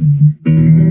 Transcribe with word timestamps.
Mm-hmm. 0.00 0.89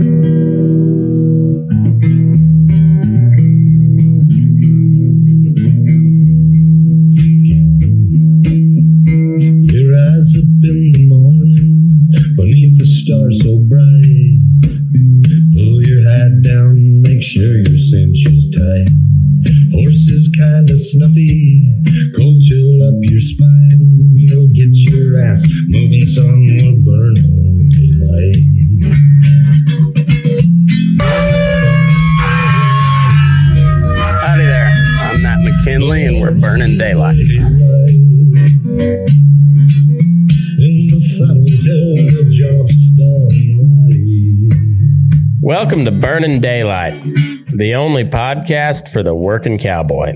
Only 47.80 48.04
podcast 48.04 48.90
for 48.90 49.02
the 49.02 49.16
working 49.16 49.58
cowboy. 49.58 50.14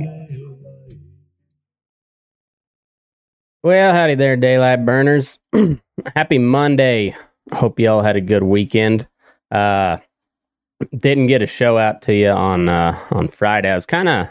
Well, 3.63 3.93
howdy 3.93 4.15
there, 4.15 4.35
daylight 4.35 4.85
burners. 4.85 5.39
Happy 6.15 6.37
Monday. 6.37 7.15
Hope 7.53 7.79
you 7.79 7.89
all 7.89 8.01
had 8.01 8.17
a 8.17 8.21
good 8.21 8.43
weekend. 8.43 9.07
Uh, 9.49 9.97
didn't 10.91 11.27
get 11.27 11.41
a 11.41 11.47
show 11.47 11.77
out 11.77 12.01
to 12.01 12.13
you 12.13 12.31
on 12.31 12.67
uh, 12.67 12.99
on 13.11 13.29
Friday. 13.29 13.69
I 13.69 13.75
was 13.75 13.85
kind 13.85 14.09
of, 14.09 14.27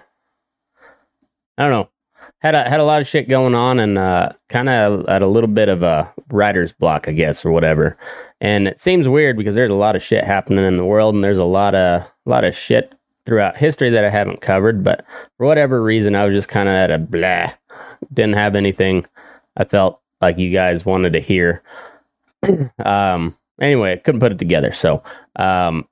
I 1.57 1.63
don't 1.63 1.71
know, 1.71 1.89
had 2.41 2.55
a 2.55 2.69
had 2.69 2.81
a 2.81 2.85
lot 2.85 3.01
of 3.01 3.09
shit 3.09 3.31
going 3.31 3.55
on, 3.55 3.81
and 3.81 3.97
uh, 3.97 4.33
kind 4.51 4.69
of 4.69 5.09
at 5.09 5.23
a 5.23 5.27
little 5.27 5.49
bit 5.49 5.71
of 5.71 5.83
a 5.83 6.13
writer's 6.31 6.73
block, 6.73 7.09
I 7.09 7.13
guess, 7.13 7.47
or 7.47 7.51
whatever. 7.51 7.97
And 8.43 8.69
it 8.69 8.79
seems 8.79 9.09
weird 9.09 9.39
because 9.39 9.55
there's 9.55 9.71
a 9.71 9.75
lot 9.75 9.97
of 9.97 10.03
shit 10.03 10.25
happening 10.25 10.67
in 10.67 10.77
the 10.77 10.85
world, 10.85 11.15
and 11.15 11.25
there's 11.25 11.39
a 11.39 11.45
lot 11.45 11.75
of 11.75 12.03
a 12.03 12.11
lot 12.27 12.45
of 12.45 12.55
shit 12.55 12.93
throughout 13.27 13.57
history 13.57 13.91
that 13.91 14.05
I 14.05 14.11
haven't 14.11 14.41
covered. 14.41 14.83
But 14.85 15.05
for 15.37 15.47
whatever 15.47 15.83
reason, 15.83 16.15
I 16.15 16.25
was 16.25 16.35
just 16.35 16.49
kind 16.49 16.69
of 16.69 16.75
at 16.75 16.91
a 16.91 16.99
blah. 16.99 17.53
Didn't 18.13 18.35
have 18.35 18.55
anything 18.55 19.07
I 19.57 19.65
felt 19.65 20.01
like 20.21 20.39
you 20.39 20.51
guys 20.53 20.85
wanted 20.85 21.13
to 21.15 21.21
hear. 21.21 21.63
um. 22.85 23.37
Anyway, 23.61 23.93
I 23.93 23.97
couldn't 23.97 24.21
put 24.21 24.33
it 24.33 24.39
together. 24.39 24.73
So, 24.73 25.05
um, 25.37 25.87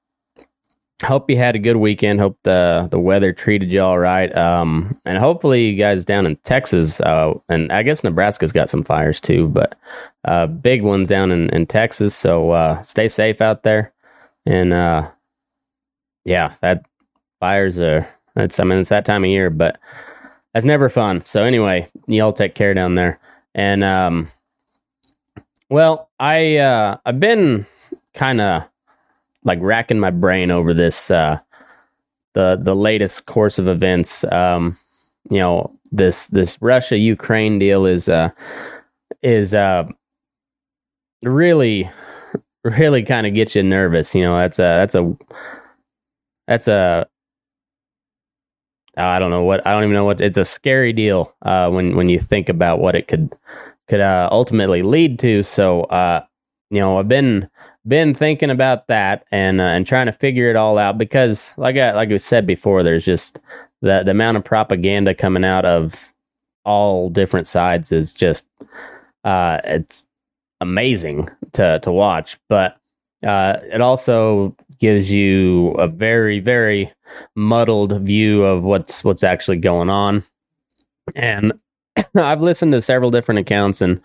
hope 1.03 1.31
you 1.31 1.37
had 1.37 1.57
a 1.57 1.61
good 1.61 1.77
weekend. 1.77 2.21
Hope 2.21 2.39
the 2.43 2.89
the 2.91 2.99
weather 2.99 3.33
treated 3.33 3.73
you 3.73 3.81
all 3.81 3.99
right. 3.99 4.35
Um, 4.37 4.99
and 5.05 5.19
hopefully 5.19 5.69
you 5.69 5.77
guys 5.77 6.05
down 6.05 6.27
in 6.27 6.37
Texas, 6.37 7.01
uh, 7.01 7.35
and 7.49 7.73
I 7.73 7.83
guess 7.83 8.05
Nebraska's 8.05 8.53
got 8.53 8.71
some 8.71 8.83
fires 8.83 9.21
too, 9.21 9.49
but 9.49 9.77
uh, 10.25 10.47
big 10.47 10.83
ones 10.83 11.09
down 11.09 11.31
in, 11.31 11.49
in 11.51 11.67
Texas. 11.67 12.15
So 12.15 12.51
uh, 12.51 12.83
stay 12.83 13.09
safe 13.09 13.41
out 13.41 13.63
there. 13.63 13.93
And 14.47 14.73
uh, 14.73 15.11
yeah, 16.25 16.55
that 16.63 16.85
fires 17.41 17.79
are. 17.79 18.09
It's 18.37 18.61
I 18.61 18.65
mean 18.65 18.79
it's 18.79 18.91
that 18.91 19.05
time 19.05 19.25
of 19.25 19.31
year, 19.31 19.51
but 19.51 19.79
that's 20.55 20.67
never 20.67 20.89
fun. 20.89 21.25
So 21.25 21.43
anyway, 21.43 21.89
y'all 22.07 22.33
take 22.33 22.55
care 22.55 22.75
down 22.75 22.95
there. 22.95 23.19
And 23.55 23.83
um, 23.83 24.31
well, 25.69 26.11
I 26.19 26.59
uh, 26.59 26.99
I've 27.05 27.21
been 27.21 27.67
kind 28.15 28.41
of 28.41 28.65
like 29.45 29.59
racking 29.61 29.99
my 29.99 30.11
brain 30.11 30.51
over 30.51 30.75
this 30.75 31.11
uh 31.11 31.39
the 32.35 32.59
the 32.61 32.75
latest 32.75 33.27
course 33.27 33.59
of 33.59 33.69
events 33.69 34.25
um 34.25 34.77
you 35.31 35.39
know 35.39 35.73
this 35.93 36.27
this 36.29 36.59
Russia 36.61 36.97
Ukraine 36.97 37.59
deal 37.59 37.87
is 37.87 38.09
uh 38.09 38.31
is 39.23 39.55
uh 39.55 39.85
really 41.23 41.91
really 42.65 43.03
kind 43.03 43.27
of 43.27 43.35
gets 43.35 43.55
you 43.55 43.63
nervous 43.63 44.15
you 44.15 44.23
know 44.23 44.37
that's 44.39 44.59
a 44.59 44.63
that's 44.63 44.95
a 44.95 45.17
that's 46.47 46.69
a 46.69 47.07
I 48.97 49.19
don't 49.19 49.31
know 49.31 49.43
what 49.45 49.67
I 49.67 49.73
don't 49.73 49.85
even 49.85 49.95
know 49.95 50.05
what 50.05 50.21
it's 50.21 50.39
a 50.39 50.45
scary 50.45 50.93
deal 50.93 51.35
uh 51.43 51.69
when 51.71 51.97
when 51.97 52.09
you 52.09 52.21
think 52.21 52.49
about 52.49 52.81
what 52.81 52.95
it 52.95 53.09
could 53.09 53.33
could 53.89 54.01
uh 54.01 54.29
ultimately 54.31 54.83
lead 54.83 55.19
to. 55.21 55.43
So 55.43 55.83
uh 55.85 56.25
you 56.71 56.81
know 56.81 56.99
I've 56.99 57.09
been 57.09 57.49
been 57.87 58.15
thinking 58.15 58.51
about 58.51 58.87
that 58.89 59.25
and 59.33 59.61
uh, 59.61 59.65
and 59.65 59.87
trying 59.87 60.07
to 60.07 60.13
figure 60.13 60.51
it 60.51 60.57
all 60.57 60.79
out 60.79 60.99
because 60.99 61.55
like 61.57 61.77
I 61.77 61.93
like 61.93 62.11
I 62.11 62.17
said 62.19 62.47
before, 62.47 62.83
there's 62.83 63.05
just 63.05 63.39
the 63.81 64.03
the 64.05 64.11
amount 64.11 64.37
of 64.37 64.45
propaganda 64.45 65.15
coming 65.15 65.45
out 65.45 65.65
of 65.65 66.13
all 66.65 67.09
different 67.09 67.47
sides 67.47 67.91
is 67.91 68.13
just 68.13 68.45
uh 69.25 69.59
it's 69.65 70.05
amazing 70.61 71.29
to 71.53 71.81
to 71.81 71.93
watch, 71.93 72.39
but 72.49 72.77
uh 73.27 73.57
it 73.73 73.81
also 73.81 74.55
gives 74.81 75.11
you 75.11 75.71
a 75.73 75.87
very 75.87 76.41
very 76.41 76.93
muddled 77.35 78.01
view 78.03 78.43
of 78.43 78.63
what's 78.63 79.05
what's 79.05 79.25
actually 79.25 79.59
going 79.59 79.91
on. 79.91 80.25
And 81.15 81.53
I've 82.15 82.41
listened 82.41 82.73
to 82.73 82.83
several 82.83 83.11
different 83.11 83.41
accounts 83.41 83.81
and 83.81 84.01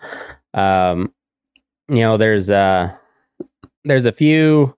um 0.54 1.12
you 1.88 2.00
know 2.00 2.16
there's 2.16 2.50
uh 2.50 2.92
there's 3.84 4.06
a 4.06 4.12
few 4.12 4.74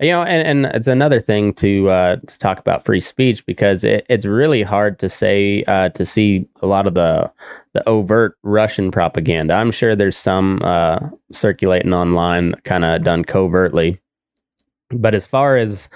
you 0.00 0.10
know 0.10 0.22
and, 0.22 0.64
and 0.64 0.74
it's 0.74 0.86
another 0.86 1.20
thing 1.20 1.52
to 1.54 1.90
uh 1.90 2.16
to 2.16 2.38
talk 2.38 2.58
about 2.58 2.84
free 2.84 3.00
speech 3.00 3.44
because 3.46 3.84
it, 3.84 4.06
it's 4.08 4.24
really 4.24 4.62
hard 4.62 4.98
to 4.98 5.08
say 5.08 5.64
uh 5.64 5.88
to 5.90 6.04
see 6.04 6.46
a 6.62 6.66
lot 6.66 6.86
of 6.86 6.94
the 6.94 7.30
the 7.72 7.86
overt 7.88 8.36
russian 8.42 8.90
propaganda 8.90 9.54
i'm 9.54 9.70
sure 9.70 9.96
there's 9.96 10.16
some 10.16 10.60
uh 10.62 10.98
circulating 11.32 11.92
online 11.92 12.54
kind 12.64 12.84
of 12.84 13.02
done 13.02 13.24
covertly 13.24 14.00
but 14.94 15.14
as 15.14 15.26
far 15.26 15.56
as 15.56 15.88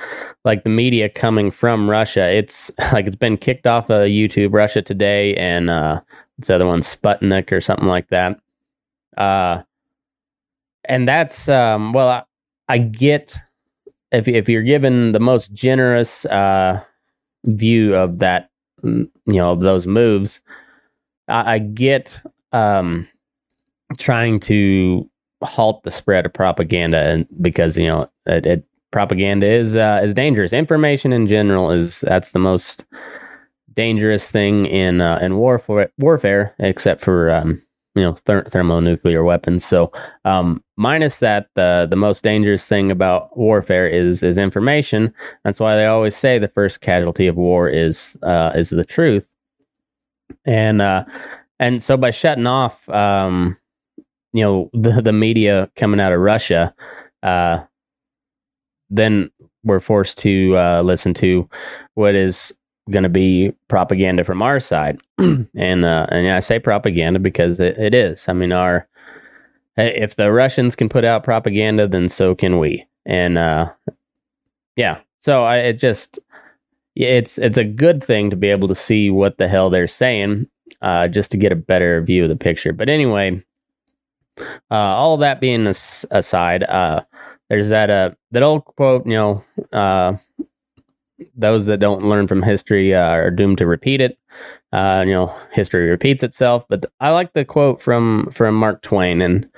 like 0.44 0.62
the 0.62 0.70
media 0.70 1.08
coming 1.08 1.50
from 1.50 1.88
russia 1.88 2.28
it's 2.28 2.70
like 2.92 3.06
it's 3.06 3.16
been 3.16 3.36
kicked 3.36 3.66
off 3.66 3.90
of 3.90 4.08
youtube 4.08 4.52
russia 4.52 4.82
today 4.82 5.34
and 5.34 5.70
uh 5.70 6.00
this 6.38 6.50
other 6.50 6.66
one 6.66 6.80
sputnik 6.80 7.52
or 7.52 7.60
something 7.60 7.88
like 7.88 8.08
that. 8.08 8.40
Uh 9.16 9.62
and 10.84 11.06
that's 11.06 11.48
um 11.48 11.92
well 11.92 12.08
I, 12.08 12.22
I 12.68 12.78
get 12.78 13.36
if 14.12 14.28
if 14.28 14.48
you're 14.48 14.62
given 14.62 15.12
the 15.12 15.20
most 15.20 15.52
generous 15.52 16.24
uh 16.26 16.80
view 17.44 17.94
of 17.94 18.20
that 18.20 18.50
mm, 18.82 19.10
you 19.26 19.34
know 19.34 19.52
of 19.52 19.60
those 19.60 19.86
moves 19.86 20.40
I, 21.26 21.54
I 21.54 21.58
get 21.58 22.20
um 22.52 23.08
trying 23.98 24.38
to 24.40 25.08
halt 25.42 25.82
the 25.82 25.90
spread 25.90 26.26
of 26.26 26.32
propaganda 26.32 26.98
and 26.98 27.26
because 27.40 27.76
you 27.76 27.86
know 27.86 28.08
it, 28.26 28.46
it 28.46 28.64
propaganda 28.90 29.46
is 29.46 29.76
uh, 29.76 30.00
is 30.02 30.14
dangerous 30.14 30.52
information 30.52 31.12
in 31.12 31.26
general 31.26 31.70
is 31.70 32.00
that's 32.00 32.32
the 32.32 32.38
most 32.38 32.84
dangerous 33.74 34.30
thing 34.30 34.66
in 34.66 35.00
uh, 35.00 35.18
in 35.20 35.36
warfare 35.36 35.90
warfare 35.98 36.54
except 36.58 37.02
for 37.02 37.30
um 37.30 37.60
you 37.98 38.04
know 38.04 38.12
ther- 38.12 38.44
thermonuclear 38.44 39.24
weapons. 39.24 39.64
So 39.64 39.92
um, 40.24 40.62
minus 40.76 41.18
that, 41.18 41.48
the 41.54 41.86
the 41.90 41.96
most 41.96 42.22
dangerous 42.22 42.66
thing 42.66 42.90
about 42.90 43.36
warfare 43.36 43.88
is 43.88 44.22
is 44.22 44.38
information. 44.38 45.12
That's 45.44 45.58
why 45.58 45.76
they 45.76 45.86
always 45.86 46.16
say 46.16 46.38
the 46.38 46.48
first 46.48 46.80
casualty 46.80 47.26
of 47.26 47.36
war 47.36 47.68
is 47.68 48.16
uh, 48.22 48.52
is 48.54 48.70
the 48.70 48.84
truth. 48.84 49.28
And 50.44 50.80
uh, 50.80 51.04
and 51.58 51.82
so 51.82 51.96
by 51.96 52.10
shutting 52.10 52.46
off, 52.46 52.88
um, 52.88 53.56
you 54.32 54.42
know, 54.42 54.70
the 54.80 55.02
the 55.02 55.12
media 55.12 55.68
coming 55.74 56.00
out 56.00 56.12
of 56.12 56.20
Russia, 56.20 56.72
uh, 57.24 57.64
then 58.90 59.30
we're 59.64 59.80
forced 59.80 60.18
to 60.18 60.56
uh, 60.56 60.82
listen 60.82 61.14
to 61.14 61.48
what 61.94 62.14
is 62.14 62.52
going 62.90 63.02
to 63.02 63.08
be 63.08 63.52
propaganda 63.68 64.24
from 64.24 64.42
our 64.42 64.60
side, 64.60 65.00
and 65.18 65.84
uh, 65.84 66.06
and 66.10 66.30
I 66.30 66.40
say 66.40 66.58
propaganda 66.58 67.18
because 67.18 67.60
it, 67.60 67.78
it 67.78 67.94
is. 67.94 68.28
I 68.28 68.32
mean, 68.32 68.52
our 68.52 68.88
if 69.76 70.16
the 70.16 70.32
Russians 70.32 70.74
can 70.74 70.88
put 70.88 71.04
out 71.04 71.24
propaganda, 71.24 71.86
then 71.86 72.08
so 72.08 72.34
can 72.34 72.58
we. 72.58 72.86
And 73.06 73.38
uh, 73.38 73.70
yeah, 74.76 75.00
so 75.20 75.44
I 75.44 75.58
it 75.58 75.74
just 75.74 76.18
it's 76.94 77.38
it's 77.38 77.58
a 77.58 77.64
good 77.64 78.02
thing 78.02 78.30
to 78.30 78.36
be 78.36 78.48
able 78.48 78.68
to 78.68 78.74
see 78.74 79.10
what 79.10 79.38
the 79.38 79.48
hell 79.48 79.70
they're 79.70 79.86
saying, 79.86 80.48
uh, 80.82 81.08
just 81.08 81.30
to 81.30 81.36
get 81.36 81.52
a 81.52 81.56
better 81.56 82.02
view 82.02 82.24
of 82.24 82.28
the 82.28 82.36
picture. 82.36 82.72
But 82.72 82.88
anyway, 82.88 83.42
uh, 84.70 84.74
all 84.74 85.16
that 85.18 85.40
being 85.40 85.66
as- 85.66 86.06
aside, 86.10 86.64
uh, 86.64 87.02
there's 87.48 87.68
that 87.70 87.90
uh 87.90 88.10
that 88.30 88.42
old 88.42 88.64
quote, 88.64 89.06
you 89.06 89.12
know, 89.12 89.44
uh, 89.72 90.16
those 91.36 91.66
that 91.66 91.80
don't 91.80 92.08
learn 92.08 92.26
from 92.26 92.42
history 92.42 92.94
uh, 92.94 93.00
are 93.00 93.30
doomed 93.30 93.58
to 93.58 93.66
repeat 93.66 94.00
it. 94.00 94.18
Uh, 94.72 95.02
you 95.06 95.12
know, 95.12 95.34
history 95.52 95.88
repeats 95.88 96.22
itself. 96.22 96.64
But 96.68 96.84
I 97.00 97.10
like 97.10 97.32
the 97.32 97.44
quote 97.44 97.80
from 97.80 98.28
from 98.32 98.54
Mark 98.54 98.82
Twain, 98.82 99.20
and 99.20 99.48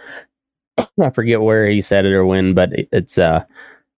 I 1.00 1.10
forget 1.10 1.40
where 1.40 1.69
he 1.69 1.81
said 1.81 2.04
it 2.04 2.12
or 2.12 2.25
when, 2.25 2.54
but 2.54 2.70
it's 2.72 3.19
uh, 3.19 3.44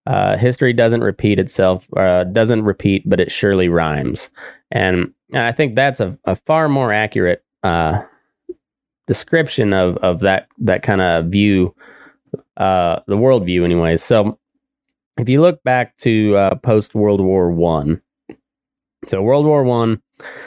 uh, 0.07 0.37
history 0.37 0.73
doesn't 0.73 1.03
repeat 1.03 1.39
itself, 1.39 1.87
uh, 1.95 2.23
doesn't 2.25 2.63
repeat, 2.63 3.07
but 3.07 3.19
it 3.19 3.31
surely 3.31 3.69
rhymes. 3.69 4.29
And 4.71 5.13
I 5.33 5.51
think 5.51 5.75
that's 5.75 5.99
a, 5.99 6.17
a 6.25 6.35
far 6.35 6.69
more 6.69 6.91
accurate 6.91 7.43
uh, 7.63 8.01
description 9.07 9.73
of, 9.73 9.97
of 9.97 10.21
that 10.21 10.47
that 10.59 10.81
kind 10.81 11.01
of 11.01 11.25
view, 11.25 11.75
uh, 12.57 12.99
the 13.07 13.17
world 13.17 13.45
view, 13.45 13.65
anyways. 13.65 14.03
So 14.03 14.39
if 15.17 15.29
you 15.29 15.41
look 15.41 15.63
back 15.63 15.97
to 15.97 16.35
uh, 16.35 16.55
post 16.55 16.95
World 16.95 17.21
War 17.21 17.51
One, 17.51 18.01
so 19.07 19.21
World 19.21 19.45
War 19.45 19.63
One, 19.63 20.01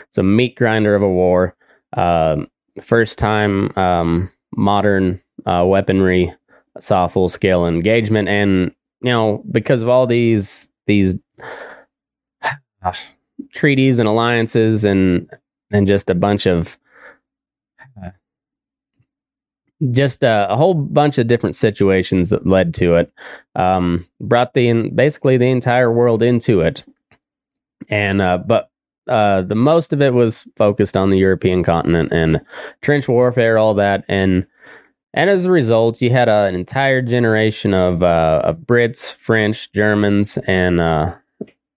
it's 0.09 0.19
a 0.19 0.23
meat 0.23 0.57
grinder 0.57 0.95
of 0.95 1.03
a 1.03 1.09
war. 1.09 1.57
Um, 1.97 2.49
first 2.81 3.19
time 3.19 3.77
um, 3.77 4.31
modern 4.57 5.21
uh, 5.47 5.65
weaponry 5.67 6.35
saw 6.81 7.09
full 7.09 7.29
scale 7.29 7.67
engagement, 7.67 8.29
and 8.29 8.73
you 9.03 9.11
know 9.11 9.43
because 9.51 9.83
of 9.83 9.89
all 9.89 10.07
these 10.07 10.67
these 10.87 11.15
treaties 13.53 13.99
and 13.99 14.09
alliances 14.09 14.85
and 14.85 15.31
and 15.71 15.87
just 15.87 16.11
a 16.11 16.15
bunch 16.15 16.47
of 16.47 16.79
just 19.91 20.23
a, 20.23 20.47
a, 20.51 20.57
whole 20.57 20.75
bunch 20.75 21.19
of 21.19 21.27
different 21.27 21.57
situations 21.57 22.31
that 22.31 22.47
led 22.47 22.73
to 22.75 22.95
it 22.95 23.13
um, 23.55 24.07
brought 24.21 24.55
the 24.55 24.91
basically 24.91 25.37
the 25.37 25.51
entire 25.51 25.93
world 25.93 26.23
into 26.23 26.61
it 26.61 26.85
and 27.89 28.23
uh, 28.23 28.39
but 28.39 28.71
uh, 29.09 29.43
the 29.43 29.55
most 29.55 29.93
of 29.93 30.01
it 30.01 30.15
was 30.15 30.47
focused 30.57 30.97
on 30.97 31.11
the 31.11 31.19
European 31.19 31.63
continent 31.63 32.13
and 32.13 32.41
trench 32.81 33.09
warfare, 33.09 33.59
all 33.59 33.75
that, 33.75 34.05
and 34.09 34.47
and 35.13 35.31
as 35.31 35.45
a 35.45 35.51
result, 35.51 36.01
you 36.03 36.11
had 36.11 36.29
an 36.29 36.57
entire 36.57 37.01
generation 37.01 37.73
of, 37.73 38.03
uh, 38.03 38.41
of 38.43 38.57
Brits, 38.57 39.13
French, 39.13 39.71
Germans, 39.71 40.39
and 40.49 40.81
uh, 40.81 41.15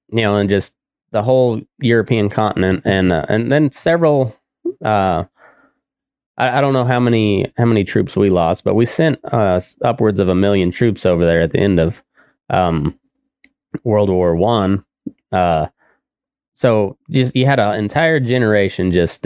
you 0.09 0.23
know, 0.23 0.37
and 0.37 0.49
just 0.49 0.73
the 1.11 1.21
whole 1.21 1.61
European 1.79 2.29
continent, 2.29 2.81
and 2.85 3.11
uh, 3.11 3.25
and 3.29 3.51
then 3.51 3.71
several. 3.71 4.35
Uh, 4.83 5.23
I, 6.37 6.57
I, 6.57 6.61
don't 6.61 6.73
know 6.73 6.85
how 6.85 6.99
many 6.99 7.51
how 7.57 7.65
many 7.65 7.83
troops 7.83 8.15
we 8.15 8.29
lost, 8.29 8.63
but 8.63 8.75
we 8.75 8.85
sent 8.85 9.19
uh, 9.25 9.59
upwards 9.83 10.19
of 10.19 10.29
a 10.29 10.35
million 10.35 10.71
troops 10.71 11.05
over 11.05 11.25
there 11.25 11.41
at 11.41 11.51
the 11.51 11.59
end 11.59 11.79
of 11.79 12.03
um, 12.49 12.97
World 13.83 14.09
War 14.09 14.35
One. 14.35 14.83
so 16.53 16.97
just 17.09 17.35
you 17.35 17.45
had 17.45 17.59
an 17.59 17.75
entire 17.79 18.19
generation 18.19 18.91
just 18.91 19.25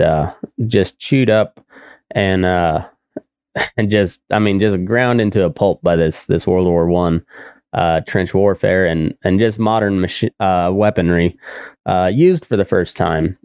just 0.68 1.00
chewed 1.00 1.30
up 1.30 1.64
and 2.12 2.46
and 3.78 3.90
just 3.90 4.22
I 4.32 4.40
mean 4.40 4.60
just 4.60 4.84
ground 4.86 5.22
into 5.22 5.44
a 5.44 5.50
pulp 5.50 5.82
by 5.82 5.96
this 5.96 6.26
this 6.26 6.48
World 6.48 6.68
War 6.68 6.88
One 6.88 7.26
uh, 7.74 8.02
trench 8.02 8.34
warfare 8.34 8.86
and 8.86 9.16
and 9.24 9.40
just 9.40 9.60
modern 9.60 10.02
machi- 10.02 10.34
uh, 10.40 10.72
weaponry 10.74 11.38
uh, 11.86 12.10
used 12.14 12.46
for 12.46 12.58
the 12.58 12.66
first 12.66 12.98
time 12.98 13.38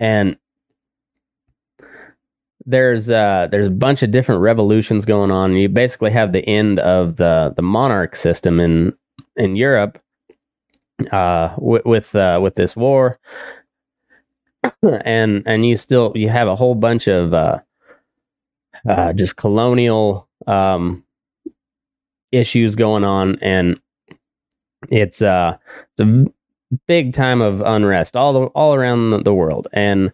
and 0.00 0.36
there's 2.68 3.10
uh 3.10 3.48
there's 3.50 3.66
a 3.66 3.70
bunch 3.70 4.02
of 4.02 4.10
different 4.12 4.42
revolutions 4.42 5.04
going 5.04 5.30
on. 5.30 5.54
You 5.54 5.68
basically 5.68 6.12
have 6.12 6.32
the 6.32 6.46
end 6.48 6.78
of 6.80 7.16
the 7.16 7.52
the 7.56 7.62
monarch 7.62 8.16
system 8.16 8.60
in 8.60 8.94
in 9.36 9.56
Europe 9.56 9.98
uh 11.12 11.54
with 11.58 11.84
with, 11.84 12.14
uh, 12.14 12.40
with 12.42 12.54
this 12.54 12.76
war. 12.76 13.18
And 14.82 15.44
and 15.46 15.64
you 15.66 15.76
still 15.76 16.12
you 16.14 16.28
have 16.28 16.48
a 16.48 16.56
whole 16.56 16.74
bunch 16.74 17.08
of 17.08 17.32
uh 17.32 17.60
uh, 18.88 19.12
just 19.12 19.36
colonial 19.36 20.28
um, 20.46 21.04
issues 22.32 22.74
going 22.74 23.04
on, 23.04 23.38
and 23.40 23.80
it's 24.90 25.22
uh, 25.22 25.56
it's 25.98 26.00
a 26.00 26.24
big 26.86 27.12
time 27.12 27.40
of 27.40 27.60
unrest 27.62 28.14
all 28.16 28.32
the, 28.32 28.40
all 28.48 28.74
around 28.74 29.24
the 29.24 29.34
world, 29.34 29.68
and 29.72 30.12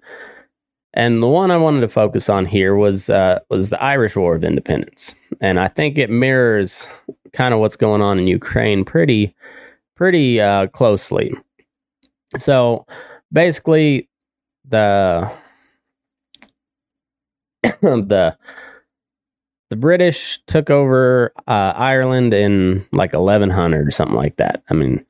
and 0.95 1.23
the 1.23 1.29
one 1.29 1.51
I 1.51 1.57
wanted 1.57 1.81
to 1.81 1.89
focus 1.89 2.29
on 2.29 2.47
here 2.47 2.75
was 2.77 3.11
uh, 3.11 3.41
was 3.51 3.71
the 3.71 3.83
Irish 3.83 4.17
War 4.17 4.35
of 4.35 4.45
Independence, 4.45 5.15
and 5.41 5.61
I 5.61 5.69
think 5.69 5.99
it 5.99 6.09
mirrors 6.09 6.89
kind 7.33 7.53
of 7.53 7.61
what's 7.61 7.77
going 7.77 8.01
on 8.01 8.19
in 8.19 8.27
Ukraine 8.29 8.85
pretty 8.85 9.35
pretty 9.97 10.41
uh, 10.41 10.69
closely. 10.69 11.35
So 12.39 12.87
basically, 13.33 14.09
the 14.69 15.31
the 17.63 18.37
the 19.71 19.77
British 19.77 20.41
took 20.47 20.71
over 20.71 21.33
uh, 21.49 21.73
Ireland 21.75 22.33
in 22.33 22.87
like 22.93 23.13
1100 23.13 23.89
or 23.89 23.91
something 23.91 24.17
like 24.17 24.37
that. 24.37 24.63
I 24.71 24.75
mean, 24.75 25.05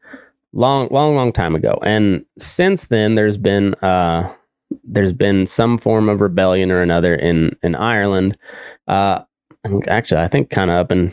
long, 0.54 0.88
long, 0.90 1.14
long 1.14 1.32
time 1.32 1.54
ago. 1.54 1.78
And 1.82 2.24
since 2.38 2.86
then, 2.86 3.14
there's 3.14 3.36
been 3.36 3.74
uh, 3.82 4.32
there's 4.82 5.12
been 5.12 5.46
some 5.46 5.78
form 5.78 6.08
of 6.08 6.20
rebellion 6.20 6.70
or 6.70 6.82
another 6.82 7.14
in 7.14 7.56
in 7.62 7.74
Ireland. 7.74 8.36
Uh, 8.88 9.22
actually, 9.88 10.20
I 10.20 10.28
think 10.28 10.50
kind 10.50 10.70
of 10.70 10.76
up 10.76 10.92
in 10.92 11.12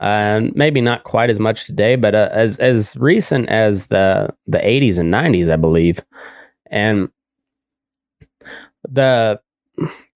uh, 0.00 0.42
maybe 0.54 0.80
not 0.80 1.04
quite 1.04 1.30
as 1.30 1.38
much 1.40 1.64
today, 1.64 1.96
but 1.96 2.14
uh, 2.14 2.28
as 2.32 2.58
as 2.58 2.96
recent 2.96 3.48
as 3.48 3.88
the 3.88 4.28
the 4.46 4.58
80s 4.58 4.98
and 4.98 5.12
90s, 5.12 5.50
I 5.50 5.56
believe. 5.56 6.00
And 6.70 7.08
the 8.88 9.40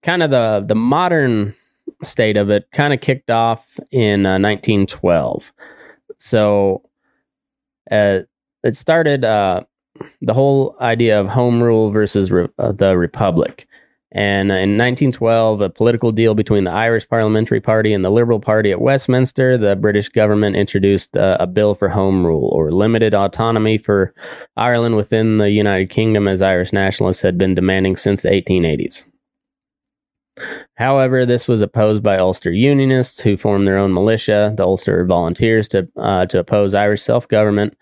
kind 0.02 0.22
of 0.22 0.30
the 0.30 0.64
the 0.66 0.74
modern 0.74 1.54
state 2.02 2.36
of 2.36 2.50
it 2.50 2.66
kind 2.72 2.92
of 2.92 3.00
kicked 3.00 3.30
off 3.30 3.78
in 3.90 4.26
uh, 4.26 4.38
1912. 4.38 5.52
So 6.18 6.82
uh, 7.90 8.20
it 8.62 8.76
started 8.76 9.24
uh, 9.24 9.62
the 10.20 10.34
whole 10.34 10.76
idea 10.80 11.20
of 11.20 11.28
home 11.28 11.62
rule 11.62 11.90
versus 11.90 12.30
re- 12.30 12.48
uh, 12.58 12.72
the 12.72 12.96
republic. 12.96 13.66
And 14.14 14.50
in 14.50 14.76
1912, 14.76 15.62
a 15.62 15.70
political 15.70 16.12
deal 16.12 16.34
between 16.34 16.64
the 16.64 16.70
Irish 16.70 17.08
Parliamentary 17.08 17.62
Party 17.62 17.94
and 17.94 18.04
the 18.04 18.10
Liberal 18.10 18.40
Party 18.40 18.70
at 18.70 18.82
Westminster, 18.82 19.56
the 19.56 19.74
British 19.74 20.10
government 20.10 20.54
introduced 20.54 21.16
uh, 21.16 21.38
a 21.40 21.46
bill 21.46 21.74
for 21.74 21.88
home 21.88 22.26
rule 22.26 22.50
or 22.52 22.70
limited 22.70 23.14
autonomy 23.14 23.78
for 23.78 24.12
Ireland 24.54 24.96
within 24.96 25.38
the 25.38 25.48
United 25.48 25.88
Kingdom, 25.88 26.28
as 26.28 26.42
Irish 26.42 26.74
nationalists 26.74 27.22
had 27.22 27.38
been 27.38 27.54
demanding 27.54 27.96
since 27.96 28.22
the 28.22 28.28
1880s. 28.28 29.02
However, 30.76 31.24
this 31.24 31.48
was 31.48 31.62
opposed 31.62 32.02
by 32.02 32.18
Ulster 32.18 32.52
Unionists 32.52 33.20
who 33.20 33.36
formed 33.38 33.66
their 33.66 33.78
own 33.78 33.94
militia, 33.94 34.52
the 34.56 34.64
Ulster 34.64 35.04
Volunteers, 35.06 35.68
to 35.68 35.88
uh, 35.96 36.26
to 36.26 36.38
oppose 36.38 36.74
Irish 36.74 37.02
self 37.02 37.28
government. 37.28 37.76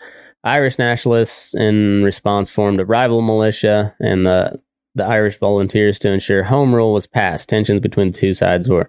Irish 0.44 0.78
nationalists, 0.78 1.54
in 1.54 2.02
response, 2.02 2.48
formed 2.48 2.80
a 2.80 2.84
rival 2.84 3.22
militia, 3.22 3.94
and 4.00 4.26
the 4.26 4.60
the 4.96 5.04
Irish 5.04 5.38
Volunteers 5.38 5.98
to 6.00 6.10
ensure 6.10 6.42
home 6.42 6.74
rule 6.74 6.92
was 6.92 7.06
passed. 7.06 7.48
Tensions 7.48 7.80
between 7.80 8.10
the 8.10 8.18
two 8.18 8.34
sides 8.34 8.68
were 8.68 8.88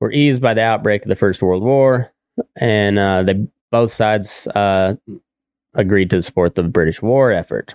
were 0.00 0.12
eased 0.12 0.40
by 0.40 0.54
the 0.54 0.62
outbreak 0.62 1.02
of 1.02 1.08
the 1.08 1.16
First 1.16 1.42
World 1.42 1.62
War, 1.62 2.12
and 2.56 2.98
uh, 2.98 3.22
they 3.22 3.46
both 3.70 3.92
sides 3.92 4.46
uh, 4.48 4.94
agreed 5.74 6.10
to 6.10 6.22
support 6.22 6.54
the 6.54 6.62
British 6.62 7.00
war 7.00 7.32
effort. 7.32 7.74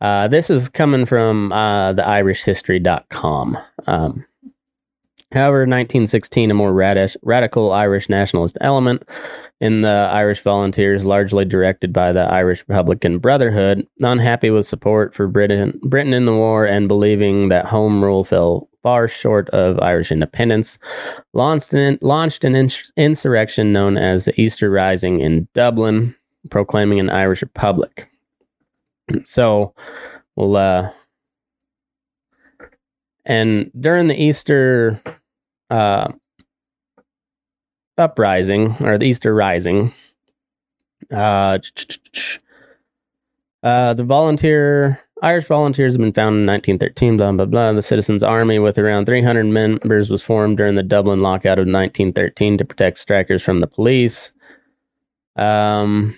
Uh, 0.00 0.28
this 0.28 0.50
is 0.50 0.68
coming 0.68 1.06
from 1.06 1.52
uh, 1.52 1.92
the 1.92 2.02
irishhistory.com. 2.02 3.58
Um, 3.86 4.24
however, 5.32 5.58
1916, 5.60 6.50
a 6.50 6.54
more 6.54 6.72
radish, 6.72 7.16
radical 7.22 7.72
Irish 7.72 8.08
nationalist 8.08 8.58
element 8.60 9.02
in 9.62 9.82
the 9.82 10.10
Irish 10.12 10.42
Volunteers, 10.42 11.04
largely 11.04 11.44
directed 11.44 11.92
by 11.92 12.10
the 12.10 12.22
Irish 12.22 12.64
Republican 12.66 13.20
Brotherhood, 13.20 13.86
unhappy 14.00 14.50
with 14.50 14.66
support 14.66 15.14
for 15.14 15.28
Britain, 15.28 15.78
Britain 15.84 16.12
in 16.12 16.26
the 16.26 16.34
war 16.34 16.66
and 16.66 16.88
believing 16.88 17.48
that 17.48 17.64
home 17.66 18.02
rule 18.02 18.24
fell 18.24 18.68
far 18.82 19.06
short 19.06 19.48
of 19.50 19.78
Irish 19.78 20.10
independence, 20.10 20.80
launched 21.32 21.72
an, 21.74 21.96
launched 22.02 22.42
an 22.42 22.70
insurrection 22.96 23.72
known 23.72 23.96
as 23.96 24.24
the 24.24 24.38
Easter 24.38 24.68
Rising 24.68 25.20
in 25.20 25.46
Dublin, 25.54 26.16
proclaiming 26.50 26.98
an 26.98 27.08
Irish 27.08 27.42
Republic. 27.42 28.08
So 29.22 29.74
we'll 30.34 30.56
uh 30.56 30.90
and 33.24 33.70
during 33.78 34.08
the 34.08 34.20
Easter 34.20 35.00
uh 35.70 36.10
uprising 37.98 38.76
or 38.80 38.98
the 38.98 39.06
Easter 39.06 39.34
rising, 39.34 39.92
uh 41.12 41.58
uh 43.62 43.94
the 43.94 44.04
volunteer 44.04 45.02
Irish 45.22 45.46
volunteers 45.46 45.94
have 45.94 46.00
been 46.00 46.12
founded 46.12 46.40
in 46.40 46.46
1913, 46.46 47.16
blah, 47.16 47.30
blah, 47.30 47.44
blah. 47.44 47.72
The 47.72 47.80
Citizens 47.80 48.24
Army, 48.24 48.58
with 48.58 48.76
around 48.76 49.06
300 49.06 49.44
members, 49.44 50.10
was 50.10 50.20
formed 50.20 50.56
during 50.56 50.74
the 50.74 50.82
Dublin 50.82 51.22
lockout 51.22 51.60
of 51.60 51.66
1913 51.66 52.58
to 52.58 52.64
protect 52.64 52.98
strikers 52.98 53.40
from 53.40 53.60
the 53.60 53.68
police. 53.68 54.32
Um, 55.36 56.16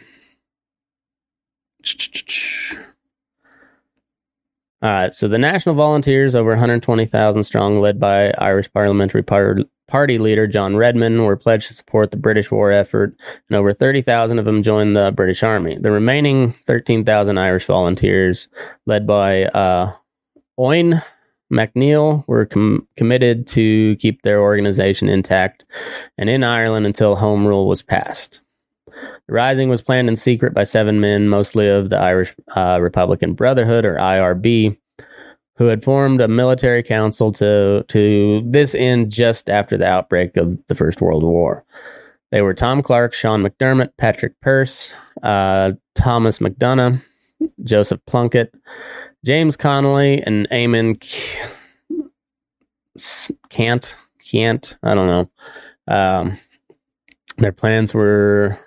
all 4.81 4.91
right, 4.91 5.13
so 5.13 5.29
the 5.29 5.37
National 5.37 5.75
Volunteers, 5.75 6.35
over 6.35 6.51
120,000 6.51 7.45
strong, 7.45 7.81
led 7.81 8.01
by 8.01 8.31
Irish 8.39 8.73
Parliamentary 8.73 9.23
Par- 9.23 9.59
party 9.87 10.19
leader, 10.19 10.47
John 10.47 10.77
Redmond, 10.77 11.25
were 11.25 11.37
pledged 11.37 11.69
to 11.69 11.75
support 11.75 12.11
the 12.11 12.17
British 12.17 12.51
war 12.51 12.71
effort, 12.73 13.17
and 13.49 13.57
over 13.57 13.73
30,000 13.73 14.39
of 14.39 14.45
them 14.45 14.63
joined 14.63 14.97
the 14.97 15.13
British 15.15 15.43
Army. 15.43 15.79
The 15.79 15.91
remaining 15.91 16.53
13,000 16.67 17.39
Irish 17.39 17.65
volunteers, 17.67 18.49
led 18.87 19.07
by 19.07 19.45
uh, 19.45 19.93
MacNeill, 21.53 22.25
were 22.27 22.47
com- 22.47 22.89
committed 22.97 23.47
to 23.49 23.97
keep 23.97 24.23
their 24.23 24.41
organization 24.41 25.09
intact 25.09 25.65
and 26.19 26.29
in 26.29 26.43
Ireland 26.43 26.87
until 26.87 27.17
Home 27.17 27.47
Rule 27.47 27.69
was 27.69 27.83
passed. 27.83 28.41
The 29.27 29.33
rising 29.33 29.69
was 29.71 29.81
planned 29.81 30.09
in 30.09 30.17
secret 30.17 30.53
by 30.53 30.65
seven 30.65 31.01
men, 31.01 31.29
mostly 31.29 31.69
of 31.69 31.89
the 31.89 31.97
Irish 31.97 32.35
uh, 32.55 32.79
Republican 32.81 33.33
Brotherhood, 33.33 33.85
or 33.85 33.97
IRB, 33.97 34.77
who 35.57 35.67
had 35.67 35.85
formed 35.85 36.21
a 36.21 36.29
military 36.29 36.83
council 36.83 37.33
to 37.33 37.85
to 37.89 38.43
this 38.45 38.75
end 38.75 39.11
just 39.11 39.49
after 39.49 39.77
the 39.77 39.87
outbreak 39.87 40.37
of 40.37 40.59
the 40.67 40.75
First 40.75 41.01
World 41.01 41.23
War. 41.23 41.65
They 42.31 42.43
were 42.43 42.55
Tom 42.55 42.83
Clarke, 42.83 43.15
Sean 43.15 43.43
McDermott, 43.45 43.91
Patrick 43.97 44.41
Pearse, 44.41 44.93
uh, 45.23 45.73
Thomas 45.95 46.39
MacDonagh, 46.41 47.01
Joseph 47.63 48.01
Plunkett, 48.07 48.53
James 49.25 49.57
Connolly, 49.57 50.21
and 50.23 50.49
Eamon 50.51 51.01
Cant. 53.51 53.97
Cant, 54.25 54.77
I 54.83 54.95
don't 54.95 55.07
know. 55.07 55.31
Um, 55.87 56.39
their 57.37 57.53
plans 57.53 57.95
were 57.95 58.59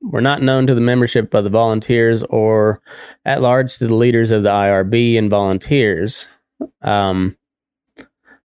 were 0.00 0.20
not 0.20 0.42
known 0.42 0.66
to 0.66 0.74
the 0.74 0.80
membership 0.80 1.34
of 1.34 1.44
the 1.44 1.50
volunteers 1.50 2.22
or 2.24 2.80
at 3.24 3.42
large 3.42 3.76
to 3.78 3.86
the 3.86 3.94
leaders 3.94 4.30
of 4.30 4.42
the 4.42 4.48
IRB 4.48 5.18
and 5.18 5.30
volunteers. 5.30 6.26
Um, 6.82 7.36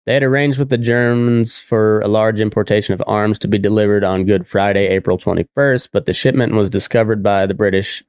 they 0.04 0.14
had 0.14 0.24
arranged 0.24 0.58
with 0.58 0.68
the 0.68 0.78
Germans 0.78 1.60
for 1.60 2.00
a 2.00 2.08
large 2.08 2.40
importation 2.40 2.92
of 2.92 3.02
arms 3.06 3.38
to 3.40 3.48
be 3.48 3.58
delivered 3.58 4.02
on 4.02 4.24
Good 4.24 4.46
Friday, 4.46 4.88
April 4.88 5.16
21st, 5.16 5.88
but 5.92 6.06
the 6.06 6.12
shipment 6.12 6.54
was 6.54 6.68
discovered 6.68 7.22
by 7.22 7.46
the 7.46 7.54
British 7.54 8.02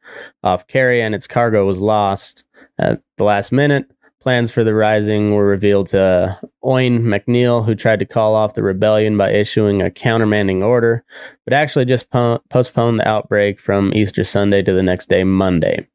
off 0.44 0.66
Kerry 0.68 1.02
and 1.02 1.14
its 1.14 1.28
cargo 1.28 1.66
was 1.68 1.80
lost 1.80 2.44
at 2.80 3.02
the 3.18 3.24
last 3.24 3.52
minute. 3.52 3.92
Plans 4.24 4.52
for 4.52 4.64
the 4.64 4.74
rising 4.74 5.34
were 5.34 5.46
revealed 5.46 5.88
to 5.88 6.40
Eoin 6.64 7.02
MacNeill, 7.02 7.66
who 7.66 7.76
tried 7.76 8.00
to 8.00 8.06
call 8.06 8.36
off 8.36 8.54
the 8.54 8.64
rebellion 8.64 9.18
by 9.18 9.32
issuing 9.32 9.82
a 9.82 9.90
countermanding 9.90 10.64
order, 10.64 11.04
but 11.44 11.52
actually 11.52 11.84
just 11.84 12.10
po- 12.10 12.42
postponed 12.50 13.02
the 13.02 13.08
outbreak 13.08 13.60
from 13.60 13.94
Easter 13.94 14.24
Sunday 14.24 14.62
to 14.62 14.72
the 14.72 14.82
next 14.82 15.10
day, 15.10 15.26
Monday. 15.26 15.86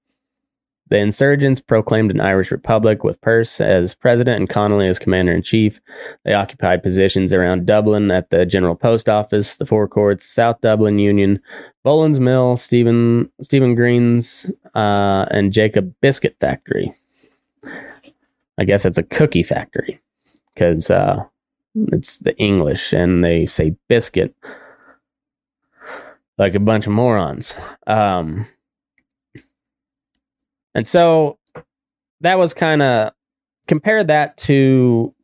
The 0.90 0.98
insurgents 0.98 1.58
proclaimed 1.58 2.10
an 2.10 2.20
Irish 2.20 2.50
Republic 2.50 3.02
with 3.02 3.18
Pearse 3.22 3.62
as 3.62 3.94
president 3.94 4.40
and 4.40 4.48
Connolly 4.48 4.88
as 4.88 4.98
commander 4.98 5.32
in 5.32 5.40
chief. 5.40 5.80
They 6.26 6.34
occupied 6.34 6.82
positions 6.82 7.32
around 7.32 7.64
Dublin 7.64 8.10
at 8.10 8.28
the 8.28 8.44
General 8.44 8.74
Post 8.74 9.08
Office, 9.08 9.56
the 9.56 9.64
Four 9.64 9.88
Courts, 9.88 10.26
South 10.26 10.60
Dublin 10.60 10.98
Union, 10.98 11.40
Boland's 11.82 12.20
Mill, 12.20 12.58
Stephen 12.58 13.30
Stephen 13.40 13.74
Green's, 13.74 14.50
uh, 14.74 15.24
and 15.30 15.50
Jacob 15.50 15.94
Biscuit 16.02 16.36
Factory. 16.40 16.92
I 18.58 18.64
guess 18.64 18.84
it's 18.84 18.98
a 18.98 19.02
cookie 19.02 19.42
factory 19.42 20.00
because 20.52 20.90
uh, 20.90 21.24
it's 21.92 22.18
the 22.18 22.36
English 22.38 22.92
and 22.92 23.24
they 23.24 23.46
say 23.46 23.76
biscuit 23.88 24.34
like 26.38 26.54
a 26.54 26.60
bunch 26.60 26.86
of 26.86 26.92
morons. 26.92 27.54
Um, 27.86 28.46
and 30.74 30.86
so 30.86 31.38
that 32.20 32.38
was 32.38 32.54
kind 32.54 32.82
of 32.82 33.12
compare 33.66 34.02
that 34.04 34.36
to 34.38 35.14